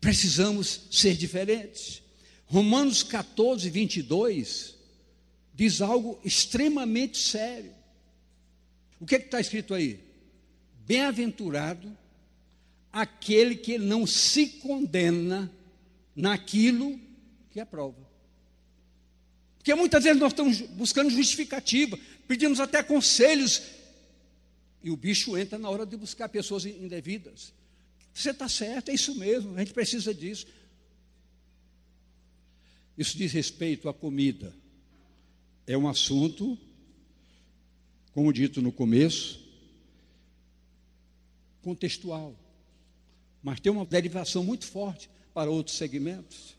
Precisamos 0.00 0.82
ser 0.90 1.16
diferentes. 1.16 2.02
Romanos 2.46 3.02
14, 3.02 3.68
22 3.68 4.76
diz 5.54 5.80
algo 5.80 6.18
extremamente 6.24 7.18
sério. 7.18 7.72
O 9.00 9.06
que 9.06 9.16
é 9.16 9.18
está 9.18 9.40
escrito 9.40 9.74
aí? 9.74 10.00
Bem-aventurado 10.86 11.96
aquele 12.92 13.56
que 13.56 13.78
não 13.78 14.06
se 14.06 14.46
condena 14.46 15.50
naquilo 16.14 16.98
que 17.50 17.60
aprova. 17.60 18.06
Porque 19.58 19.74
muitas 19.74 20.04
vezes 20.04 20.20
nós 20.20 20.32
estamos 20.32 20.60
buscando 20.60 21.10
justificativa, 21.10 21.98
pedimos 22.28 22.60
até 22.60 22.82
conselhos, 22.82 23.60
e 24.86 24.90
o 24.92 24.96
bicho 24.96 25.36
entra 25.36 25.58
na 25.58 25.68
hora 25.68 25.84
de 25.84 25.96
buscar 25.96 26.28
pessoas 26.28 26.64
indevidas. 26.64 27.52
Você 28.14 28.30
está 28.30 28.48
certo, 28.48 28.88
é 28.88 28.94
isso 28.94 29.16
mesmo, 29.16 29.56
a 29.56 29.58
gente 29.58 29.74
precisa 29.74 30.14
disso. 30.14 30.46
Isso 32.96 33.18
diz 33.18 33.32
respeito 33.32 33.88
à 33.88 33.92
comida 33.92 34.54
é 35.66 35.76
um 35.76 35.88
assunto, 35.88 36.56
como 38.12 38.32
dito 38.32 38.62
no 38.62 38.70
começo, 38.70 39.44
contextual, 41.62 42.38
mas 43.42 43.58
tem 43.58 43.72
uma 43.72 43.84
derivação 43.84 44.44
muito 44.44 44.66
forte 44.66 45.10
para 45.34 45.50
outros 45.50 45.76
segmentos. 45.76 46.54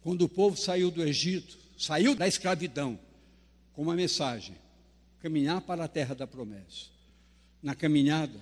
Quando 0.00 0.22
o 0.22 0.28
povo 0.28 0.56
saiu 0.56 0.90
do 0.90 1.02
Egito, 1.02 1.58
saiu 1.76 2.14
da 2.14 2.26
escravidão, 2.26 2.98
com 3.74 3.82
uma 3.82 3.94
mensagem: 3.94 4.56
caminhar 5.26 5.60
para 5.60 5.82
a 5.82 5.88
terra 5.88 6.14
da 6.14 6.24
promessa. 6.24 6.86
Na 7.60 7.74
caminhada, 7.74 8.40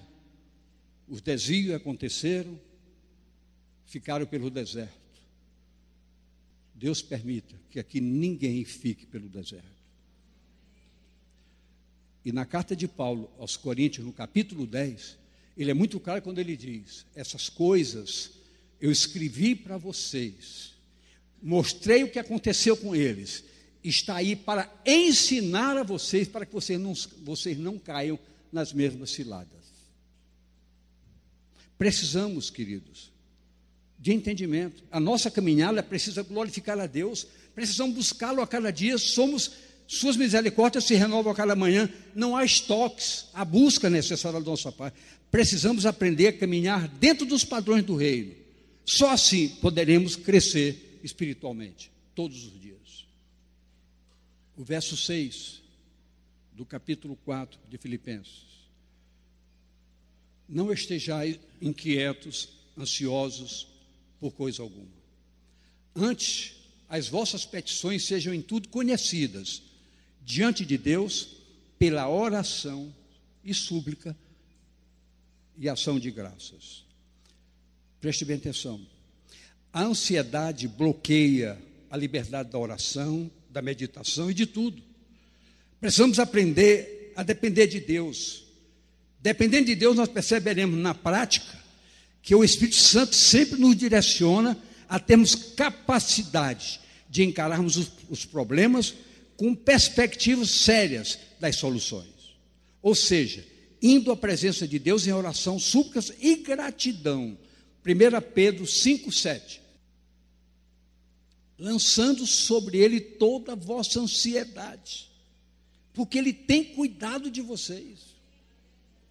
os 1.09 1.23
desvios 1.23 1.75
aconteceram, 1.75 2.61
ficaram 3.87 4.27
pelo 4.27 4.51
deserto. 4.51 4.93
Deus 6.75 7.01
permita 7.01 7.55
que 7.71 7.81
aqui 7.81 8.03
ninguém 8.03 8.63
fique 8.67 9.07
pelo 9.07 9.31
deserto. 9.31 9.65
E 12.23 12.31
na 12.31 12.45
carta 12.45 12.77
de 12.77 12.87
Paulo 12.87 13.33
aos 13.39 13.57
Coríntios, 13.57 14.05
no 14.05 14.13
capítulo 14.13 14.67
10, 14.67 15.17
ele 15.57 15.71
é 15.71 15.75
muito 15.75 15.99
claro 15.99 16.21
quando 16.21 16.39
ele 16.39 16.55
diz: 16.55 17.07
Essas 17.15 17.49
coisas 17.49 18.33
eu 18.79 18.93
escrevi 18.93 19.55
para 19.55 19.79
vocês, 19.79 20.75
mostrei 21.43 22.05
o 22.05 22.11
que 22.11 22.19
aconteceu 22.19 22.77
com 22.77 22.95
eles, 22.95 23.43
está 23.85 24.17
aí 24.17 24.35
para 24.35 24.73
ensinar 24.87 25.77
a 25.77 25.83
vocês, 25.83 26.27
para 26.27 26.47
que 26.47 26.53
vocês 26.53 26.81
não, 26.81 26.95
vocês 27.23 27.59
não 27.59 27.79
caiam 27.79 28.19
nas 28.51 28.73
mesmas 28.73 29.11
ciladas. 29.11 29.49
Precisamos, 31.77 32.51
queridos, 32.51 33.13
de 33.99 34.13
entendimento. 34.13 34.83
A 34.91 34.99
nossa 34.99 35.31
caminhada 35.31 35.83
precisa 35.83 36.23
glorificar 36.23 36.79
a 36.79 36.87
Deus, 36.87 37.27
precisamos 37.55 37.95
buscá-lo 37.95 38.41
a 38.41 38.47
cada 38.47 38.71
dia, 38.71 38.97
somos 38.97 39.51
suas 39.87 40.17
misericórdias 40.17 40.85
se 40.85 40.95
renovam 40.95 41.33
a 41.33 41.37
cada 41.37 41.55
manhã, 41.55 41.91
não 42.15 42.37
há 42.37 42.45
estoques, 42.45 43.27
a 43.35 43.45
busca 43.45 43.91
necessária 43.91 44.41
da 44.41 44.47
nossa 44.47 44.73
parte. 44.73 44.99
Precisamos 45.31 45.85
aprender 45.85 46.29
a 46.29 46.33
caminhar 46.33 46.89
dentro 46.89 47.27
dos 47.27 47.45
padrões 47.45 47.85
do 47.85 47.95
reino. 47.95 48.35
Só 48.85 49.11
assim 49.11 49.49
poderemos 49.61 50.17
crescer 50.17 51.01
espiritualmente, 51.03 51.91
todos 52.15 52.45
os 52.45 52.61
dias. 52.61 53.04
O 54.57 54.65
verso 54.65 54.97
6 54.97 55.63
do 56.53 56.65
capítulo 56.65 57.17
4 57.25 57.59
de 57.69 57.77
Filipenses. 57.77 58.45
Não 60.49 60.73
estejais 60.73 61.39
inquietos, 61.61 62.51
ansiosos 62.79 63.67
por 64.21 64.33
coisa 64.33 64.63
alguma. 64.63 65.05
Antes, 65.95 66.55
as 66.89 67.09
vossas 67.09 67.45
petições 67.45 68.05
sejam 68.05 68.33
em 68.33 68.43
tudo 68.43 68.69
conhecidas 68.69 69.63
diante 70.23 70.65
de 70.65 70.79
Deus 70.79 71.37
pela 71.79 72.09
oração 72.09 72.95
e 73.43 73.53
súplica 73.53 74.17
e 75.57 75.69
ação 75.69 75.99
de 75.99 76.11
graças. 76.11 76.85
Preste 78.01 78.25
bem 78.25 78.37
atenção. 78.37 78.81
A 79.73 79.83
ansiedade 79.83 80.69
bloqueia 80.69 81.61
a 81.91 81.97
liberdade 81.97 82.51
da 82.51 82.59
oração, 82.59 83.31
da 83.55 83.63
meditação 83.63 84.29
e 84.29 84.35
de 84.35 84.47
tudo. 84.47 84.83
Precisamos 85.81 86.19
aprender 86.19 87.13
a 87.15 87.23
depender 87.23 87.69
de 87.69 87.79
Deus. 87.79 88.45
Dependendo 89.21 89.67
de 89.67 89.77
Deus, 89.77 89.95
nós 89.95 90.09
perceberemos 90.09 90.77
na 90.77 90.93
prática 90.93 91.57
que 92.21 92.35
o 92.35 92.43
Espírito 92.43 92.77
Santo 92.77 93.15
sempre 93.15 93.61
nos 93.61 93.77
direciona 93.77 94.59
a 94.89 94.99
termos 94.99 95.35
capacidade 95.35 96.81
de 97.09 97.23
encararmos 97.23 97.77
os, 97.77 97.93
os 98.11 98.25
problemas 98.27 98.93
com 99.37 99.55
perspectivas 99.55 100.51
sérias 100.51 101.19
das 101.39 101.55
soluções. 101.57 102.35
Ou 102.83 102.95
seja, 102.95 103.47
indo 103.81 104.11
à 104.11 104.17
presença 104.17 104.67
de 104.67 104.81
Deus 104.81 105.07
em 105.07 105.13
oração, 105.13 105.61
súplicas 105.61 106.13
e 106.21 106.37
gratidão. 106.37 107.39
1 107.87 108.33
Pedro 108.35 108.65
5,7. 108.65 109.64
Lançando 111.65 112.27
sobre 112.27 112.79
ele 112.79 113.01
toda 113.01 113.53
a 113.53 113.57
vossa 113.57 113.99
ansiedade, 113.99 115.11
porque 115.93 116.19
ele 116.19 116.33
tem 116.33 116.65
cuidado 116.65 117.31
de 117.31 117.41
vocês. 117.41 118.01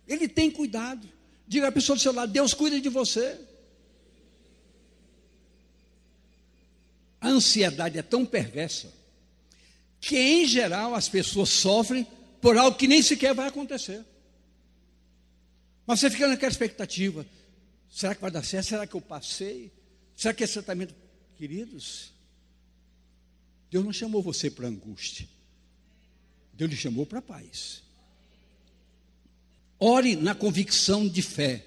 Ele 0.07 0.27
tem 0.27 0.51
cuidado. 0.51 1.07
Diga 1.47 1.69
à 1.69 1.71
pessoa 1.71 1.95
do 1.95 2.01
seu 2.01 2.13
lado: 2.13 2.31
Deus 2.31 2.53
cuida 2.53 2.79
de 2.79 2.89
você. 2.89 3.39
a 7.23 7.29
ansiedade 7.29 7.97
é 7.97 8.01
tão 8.01 8.25
perversa 8.25 8.93
que, 10.01 10.17
em 10.17 10.45
geral, 10.45 10.93
as 10.93 11.07
pessoas 11.07 11.47
sofrem 11.47 12.05
por 12.41 12.57
algo 12.57 12.77
que 12.77 12.85
nem 12.85 13.01
sequer 13.01 13.33
vai 13.33 13.47
acontecer. 13.47 14.03
Mas 15.87 16.01
você 16.01 16.09
fica 16.09 16.27
naquela 16.27 16.51
expectativa: 16.51 17.25
será 17.89 18.13
que 18.13 18.21
vai 18.21 18.29
dar 18.29 18.43
certo? 18.43 18.67
Será 18.67 18.85
que 18.85 18.93
eu 18.93 18.99
passei? 18.99 19.71
Será 20.17 20.33
que 20.33 20.43
esse 20.43 20.53
tratamento. 20.53 20.93
Queridos, 21.37 22.12
Deus 23.73 23.83
não 23.83 23.91
chamou 23.91 24.21
você 24.21 24.51
para 24.51 24.67
angústia, 24.67 25.27
Deus 26.53 26.69
lhe 26.69 26.77
chamou 26.77 27.07
para 27.07 27.23
paz. 27.23 27.81
Ore 29.79 30.15
na 30.15 30.35
convicção 30.35 31.09
de 31.09 31.23
fé. 31.23 31.65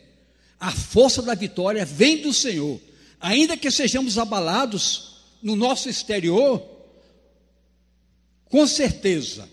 A 0.60 0.70
força 0.70 1.20
da 1.20 1.34
vitória 1.34 1.84
vem 1.84 2.22
do 2.22 2.32
Senhor. 2.32 2.80
Ainda 3.18 3.56
que 3.56 3.68
sejamos 3.72 4.18
abalados 4.18 5.16
no 5.42 5.56
nosso 5.56 5.88
exterior, 5.88 6.64
com 8.44 8.64
certeza, 8.68 9.50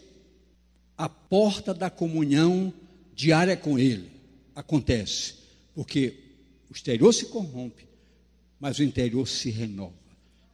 a 0.95 1.09
porta 1.09 1.73
da 1.73 1.89
comunhão 1.89 2.71
diária 3.15 3.57
com 3.57 3.79
Ele 3.79 4.11
acontece, 4.53 5.33
porque 5.73 6.19
o 6.69 6.73
exterior 6.73 7.11
se 7.15 7.25
corrompe, 7.25 7.87
mas 8.59 8.77
o 8.77 8.83
interior 8.83 9.27
se 9.27 9.49
renova. 9.49 10.02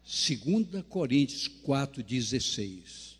2 0.09 0.83
Coríntios 0.89 1.47
4,16. 1.63 3.17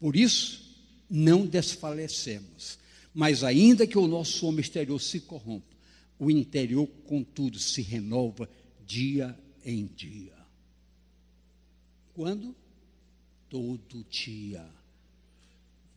Por 0.00 0.16
isso, 0.16 0.74
não 1.10 1.46
desfalecemos, 1.46 2.78
mas 3.12 3.44
ainda 3.44 3.86
que 3.86 3.98
o 3.98 4.08
nosso 4.08 4.46
homem 4.46 4.62
exterior 4.62 4.98
se 4.98 5.20
corrompa, 5.20 5.76
o 6.18 6.30
interior, 6.30 6.86
contudo, 7.06 7.58
se 7.58 7.82
renova 7.82 8.48
dia 8.86 9.38
em 9.62 9.84
dia. 9.94 10.32
Quando? 12.14 12.56
Todo 13.50 14.06
dia. 14.08 14.66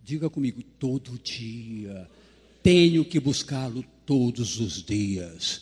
Diga 0.04 0.30
comigo, 0.30 0.62
todo 0.78 1.18
dia. 1.18 2.10
Tenho 2.62 3.06
que 3.06 3.22
buscá-lo 3.22 3.86
todos 4.06 4.60
os 4.60 4.84
dias. 4.84 5.62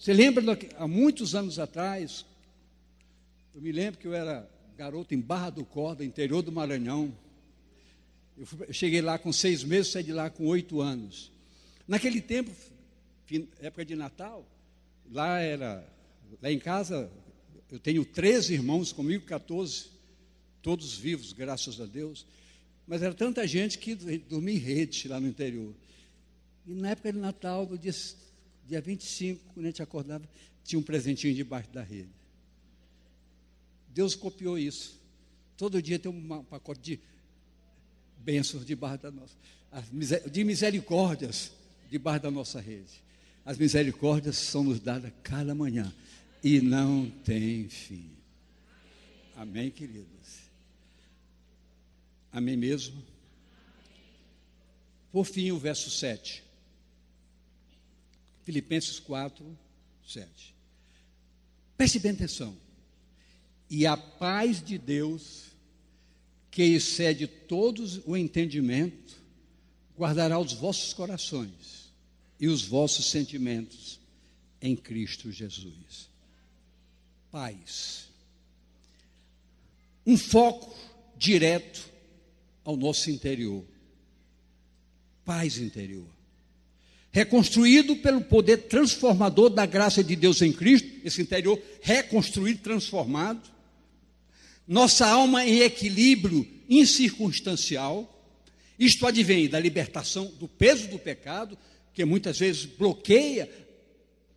Você 0.00 0.12
lembra, 0.12 0.58
há 0.76 0.88
muitos 0.88 1.36
anos 1.36 1.60
atrás, 1.60 2.26
eu 3.54 3.60
me 3.60 3.70
lembro 3.70 4.00
que 4.00 4.06
eu 4.06 4.14
era 4.14 4.48
garoto 4.76 5.14
em 5.14 5.20
Barra 5.20 5.50
do 5.50 5.64
Corda, 5.64 6.04
interior 6.04 6.42
do 6.42 6.50
Maranhão. 6.50 7.14
Eu, 8.36 8.46
fui, 8.46 8.66
eu 8.66 8.72
cheguei 8.72 9.02
lá 9.02 9.18
com 9.18 9.32
seis 9.32 9.62
meses, 9.62 9.92
saí 9.92 10.02
de 10.02 10.12
lá 10.12 10.30
com 10.30 10.46
oito 10.46 10.80
anos. 10.80 11.30
Naquele 11.86 12.20
tempo, 12.20 12.50
época 13.60 13.84
de 13.84 13.94
Natal, 13.94 14.46
lá 15.10 15.38
era, 15.38 15.86
lá 16.40 16.50
em 16.50 16.58
casa, 16.58 17.10
eu 17.70 17.78
tenho 17.78 18.04
13 18.04 18.54
irmãos 18.54 18.90
comigo, 18.92 19.26
14, 19.26 19.90
todos 20.62 20.96
vivos, 20.96 21.32
graças 21.32 21.78
a 21.80 21.84
Deus. 21.84 22.24
Mas 22.86 23.02
era 23.02 23.14
tanta 23.14 23.46
gente 23.46 23.78
que 23.78 23.94
dormia 23.94 24.54
em 24.54 24.58
rede 24.58 25.08
lá 25.08 25.20
no 25.20 25.28
interior. 25.28 25.74
E 26.66 26.72
na 26.72 26.90
época 26.90 27.12
de 27.12 27.18
Natal, 27.18 27.66
no 27.66 27.76
dia, 27.76 27.94
dia 28.66 28.80
25, 28.80 29.52
quando 29.52 29.66
a 29.66 29.68
gente 29.68 29.82
acordava, 29.82 30.26
tinha 30.64 30.78
um 30.78 30.82
presentinho 30.82 31.34
debaixo 31.34 31.70
da 31.70 31.82
rede. 31.82 32.21
Deus 33.94 34.14
copiou 34.14 34.58
isso. 34.58 35.00
Todo 35.56 35.82
dia 35.82 35.98
tem 35.98 36.10
um 36.10 36.44
pacote 36.44 36.80
de 36.80 37.00
bênçãos 38.18 38.64
debaixo 38.64 39.02
da 39.02 39.10
nossa, 39.10 39.34
de 40.30 40.44
misericórdias 40.44 41.52
debaixo 41.90 42.22
da 42.22 42.30
nossa 42.30 42.60
rede. 42.60 43.02
As 43.44 43.58
misericórdias 43.58 44.36
são 44.36 44.64
nos 44.64 44.80
dadas 44.80 45.12
cada 45.22 45.54
manhã 45.54 45.92
e 46.42 46.60
não 46.60 47.10
tem 47.24 47.68
fim. 47.68 48.10
Amém, 49.36 49.70
queridos? 49.70 50.42
Amém 52.32 52.56
mesmo? 52.56 53.02
Por 55.10 55.26
fim, 55.26 55.50
o 55.50 55.58
verso 55.58 55.90
7. 55.90 56.42
Filipenses 58.44 58.98
4, 58.98 59.58
7. 60.06 60.54
Preste 61.76 61.98
bem 61.98 62.12
atenção. 62.12 62.56
E 63.74 63.86
a 63.86 63.96
paz 63.96 64.62
de 64.62 64.76
Deus, 64.76 65.44
que 66.50 66.62
excede 66.62 67.26
todos 67.26 68.02
o 68.04 68.14
entendimento, 68.14 69.16
guardará 69.96 70.38
os 70.38 70.52
vossos 70.52 70.92
corações 70.92 71.90
e 72.38 72.48
os 72.48 72.62
vossos 72.62 73.06
sentimentos 73.06 73.98
em 74.60 74.76
Cristo 74.76 75.32
Jesus. 75.32 76.10
Paz. 77.30 78.08
Um 80.04 80.18
foco 80.18 80.76
direto 81.16 81.88
ao 82.66 82.76
nosso 82.76 83.10
interior. 83.10 83.64
Paz 85.24 85.56
interior. 85.56 86.10
Reconstruído 87.10 87.96
pelo 87.96 88.20
poder 88.20 88.68
transformador 88.68 89.48
da 89.48 89.64
graça 89.64 90.04
de 90.04 90.14
Deus 90.14 90.42
em 90.42 90.52
Cristo, 90.52 90.90
esse 91.02 91.22
interior 91.22 91.58
reconstruído, 91.80 92.60
transformado. 92.60 93.51
Nossa 94.66 95.06
alma 95.06 95.44
em 95.44 95.60
equilíbrio 95.60 96.48
incircunstancial. 96.68 98.08
Isto 98.78 99.06
advém 99.06 99.48
da 99.48 99.60
libertação 99.60 100.26
do 100.38 100.48
peso 100.48 100.88
do 100.88 100.98
pecado, 100.98 101.58
que 101.92 102.04
muitas 102.04 102.38
vezes 102.38 102.64
bloqueia 102.64 103.50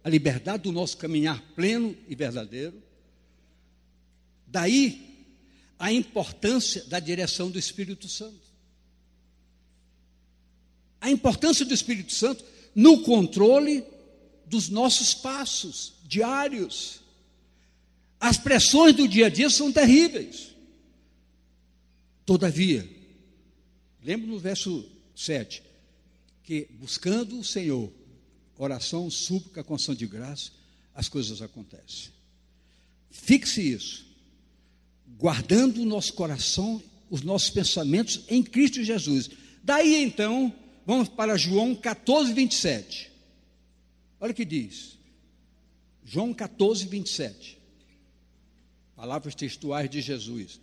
a 0.03 0.09
liberdade 0.09 0.63
do 0.63 0.71
nosso 0.71 0.97
caminhar 0.97 1.41
pleno 1.55 1.95
e 2.07 2.15
verdadeiro. 2.15 2.81
Daí 4.45 5.15
a 5.77 5.91
importância 5.91 6.83
da 6.85 6.99
direção 6.99 7.49
do 7.49 7.59
Espírito 7.59 8.07
Santo. 8.07 8.45
A 11.01 11.09
importância 11.09 11.65
do 11.65 11.73
Espírito 11.73 12.13
Santo 12.13 12.43
no 12.73 13.01
controle 13.01 13.83
dos 14.45 14.69
nossos 14.69 15.13
passos 15.13 15.93
diários. 16.03 17.01
As 18.19 18.37
pressões 18.37 18.95
do 18.95 19.07
dia 19.07 19.27
a 19.27 19.29
dia 19.29 19.49
são 19.49 19.71
terríveis. 19.71 20.55
Todavia, 22.25 22.89
lembra 24.03 24.27
no 24.27 24.39
verso 24.39 24.83
7, 25.15 25.61
que 26.43 26.67
buscando 26.79 27.39
o 27.39 27.43
Senhor, 27.43 27.91
oração, 28.57 29.09
súplica, 29.11 29.63
condição 29.63 29.93
de 29.93 30.07
graça, 30.07 30.51
as 30.93 31.07
coisas 31.07 31.41
acontecem. 31.41 32.11
Fixe 33.11 33.61
isso, 33.61 34.05
guardando 35.17 35.81
o 35.81 35.85
nosso 35.85 36.13
coração, 36.13 36.81
os 37.09 37.21
nossos 37.21 37.49
pensamentos 37.49 38.23
em 38.27 38.41
Cristo 38.41 38.83
Jesus. 38.83 39.29
Daí 39.63 40.03
então, 40.03 40.53
vamos 40.85 41.07
para 41.09 41.37
João 41.37 41.75
14, 41.75 42.33
27. 42.33 43.11
Olha 44.19 44.31
o 44.31 44.35
que 44.35 44.45
diz. 44.45 44.97
João 46.03 46.33
14, 46.33 46.85
27. 46.87 47.57
Palavras 49.05 49.35
textuais 49.35 49.87
de 49.87 50.01
Jesus. 50.01 50.59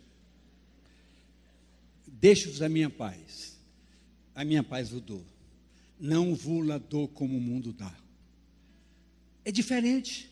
Deixe-vos 2.05 2.61
a 2.61 2.67
minha 2.67 2.89
paz. 2.89 3.57
A 4.35 4.43
minha 4.43 4.61
paz 4.61 4.89
vos 4.89 5.01
dou 5.01 5.25
não 5.97 6.35
vos 6.35 6.67
dou 6.89 7.07
como 7.07 7.37
o 7.37 7.39
mundo 7.39 7.71
dá. 7.71 7.95
É 9.45 9.51
diferente. 9.53 10.29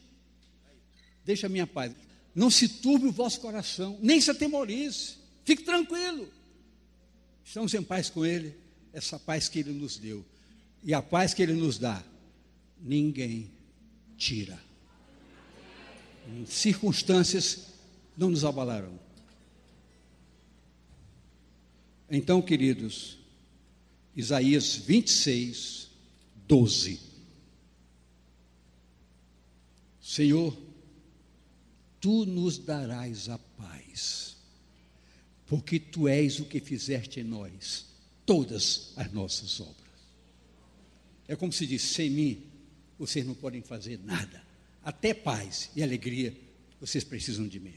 Deixa 1.24 1.47
a 1.47 1.50
minha 1.50 1.65
paz. 1.65 1.95
Não 2.36 2.52
se 2.52 2.67
turbe 2.67 3.08
o 3.08 3.13
vosso 3.13 3.39
coração, 3.39 3.97
nem 4.02 4.19
se 4.19 4.30
atemorize. 4.30 5.15
Fique 5.45 5.63
tranquilo. 5.63 6.30
Estamos 7.45 7.74
em 7.74 7.82
paz 7.82 8.10
com 8.10 8.26
Ele, 8.26 8.54
essa 8.91 9.17
paz 9.17 9.47
que 9.47 9.60
Ele 9.60 9.71
nos 9.71 9.95
deu. 9.95 10.26
E 10.84 10.93
a 10.93 11.02
paz 11.02 11.34
que 11.34 11.41
Ele 11.41 11.54
nos 11.54 11.78
dá, 11.78 12.04
ninguém 12.78 13.49
tira. 14.18 14.62
Circunstâncias 16.45 17.70
não 18.18 18.30
nos 18.30 18.43
abalarão. 18.43 18.99
Então, 22.09 22.41
queridos, 22.41 23.18
Isaías 24.16 24.76
26, 24.76 25.89
12. 26.45 26.99
Senhor, 30.01 30.57
tu 32.01 32.26
nos 32.26 32.57
darás 32.57 33.30
a 33.30 33.38
paz, 33.38 34.36
porque 35.47 35.80
tu 35.80 36.07
és 36.07 36.39
o 36.39 36.45
que 36.45 36.59
fizeste 36.59 37.22
em 37.22 37.24
nós 37.24 37.86
todas 38.26 38.91
as 38.97 39.12
nossas 39.14 39.62
obras. 39.62 39.76
É 41.28 41.36
como 41.38 41.53
se 41.53 41.66
diz: 41.66 41.82
sem 41.82 42.09
mim, 42.09 42.43
vocês 42.99 43.26
não 43.26 43.34
podem 43.34 43.62
fazer 43.62 43.97
nada, 44.03 44.45
até 44.84 45.14
paz 45.14 45.70
e 45.76 45.82
alegria, 45.82 46.36
vocês 46.80 47.05
precisam 47.05 47.47
de 47.47 47.59
mim. 47.59 47.76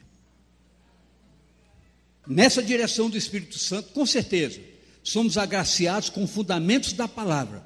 Nessa 2.27 2.63
direção 2.63 3.11
do 3.11 3.17
Espírito 3.19 3.59
Santo, 3.59 3.93
com 3.93 4.07
certeza, 4.07 4.61
somos 5.03 5.37
agraciados 5.37 6.09
com 6.09 6.27
fundamentos 6.27 6.93
da 6.93 7.07
palavra, 7.07 7.63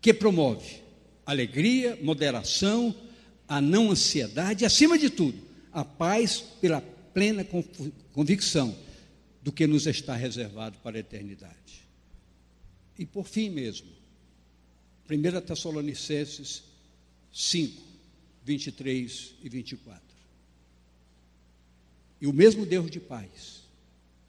que 0.00 0.12
promove 0.12 0.82
alegria, 1.24 1.98
moderação, 2.02 2.94
a 3.48 3.60
não 3.60 3.90
ansiedade 3.90 4.64
e, 4.64 4.66
acima 4.66 4.98
de 4.98 5.08
tudo, 5.08 5.38
a 5.72 5.84
paz 5.84 6.40
pela 6.60 6.80
plena 7.14 7.46
convicção 8.12 8.76
do 9.42 9.52
que 9.52 9.66
nos 9.66 9.86
está 9.86 10.14
reservado 10.14 10.78
para 10.82 10.96
a 10.96 11.00
eternidade. 11.00 11.82
E 12.98 13.06
por 13.06 13.26
fim 13.26 13.50
mesmo, 13.50 13.88
1 15.10 15.40
Tessalonicenses 15.40 16.62
5, 17.32 17.82
23 18.44 19.34
e 19.42 19.48
24. 19.48 20.11
E 22.22 22.26
o 22.28 22.32
mesmo 22.32 22.64
Deus 22.64 22.88
de 22.88 23.00
paz 23.00 23.64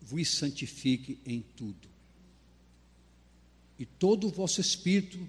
vos 0.02 0.28
santifique 0.28 1.20
em 1.24 1.46
tudo. 1.56 1.88
E 3.78 3.86
todo 3.86 4.26
o 4.26 4.32
vosso 4.32 4.60
espírito 4.60 5.20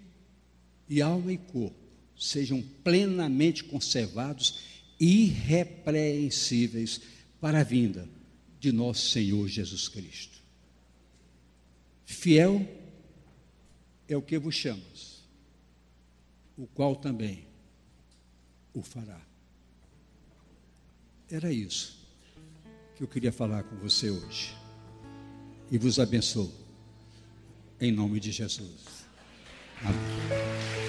e 0.88 1.02
alma 1.02 1.30
e 1.30 1.36
corpo 1.36 1.76
sejam 2.18 2.62
plenamente 2.82 3.64
conservados 3.64 4.60
irrepreensíveis 4.98 7.02
para 7.38 7.60
a 7.60 7.64
vinda 7.64 8.08
de 8.58 8.72
nosso 8.72 9.10
Senhor 9.10 9.46
Jesus 9.46 9.86
Cristo. 9.86 10.42
Fiel 12.06 12.66
é 14.08 14.16
o 14.16 14.22
que 14.22 14.38
vos 14.38 14.54
chamas, 14.54 15.22
o 16.56 16.66
qual 16.68 16.96
também 16.96 17.44
o 18.72 18.80
fará. 18.80 19.20
Era 21.28 21.52
isso 21.52 22.03
que 22.97 23.03
eu 23.03 23.09
queria 23.09 23.32
falar 23.32 23.62
com 23.64 23.76
você 23.76 24.11
hoje. 24.11 24.57
E 25.70 25.78
vos 25.78 25.99
abençoo. 25.99 26.53
Em 27.80 27.90
nome 27.90 28.20
de 28.20 28.30
Jesus. 28.30 29.05
Amém. 29.82 30.84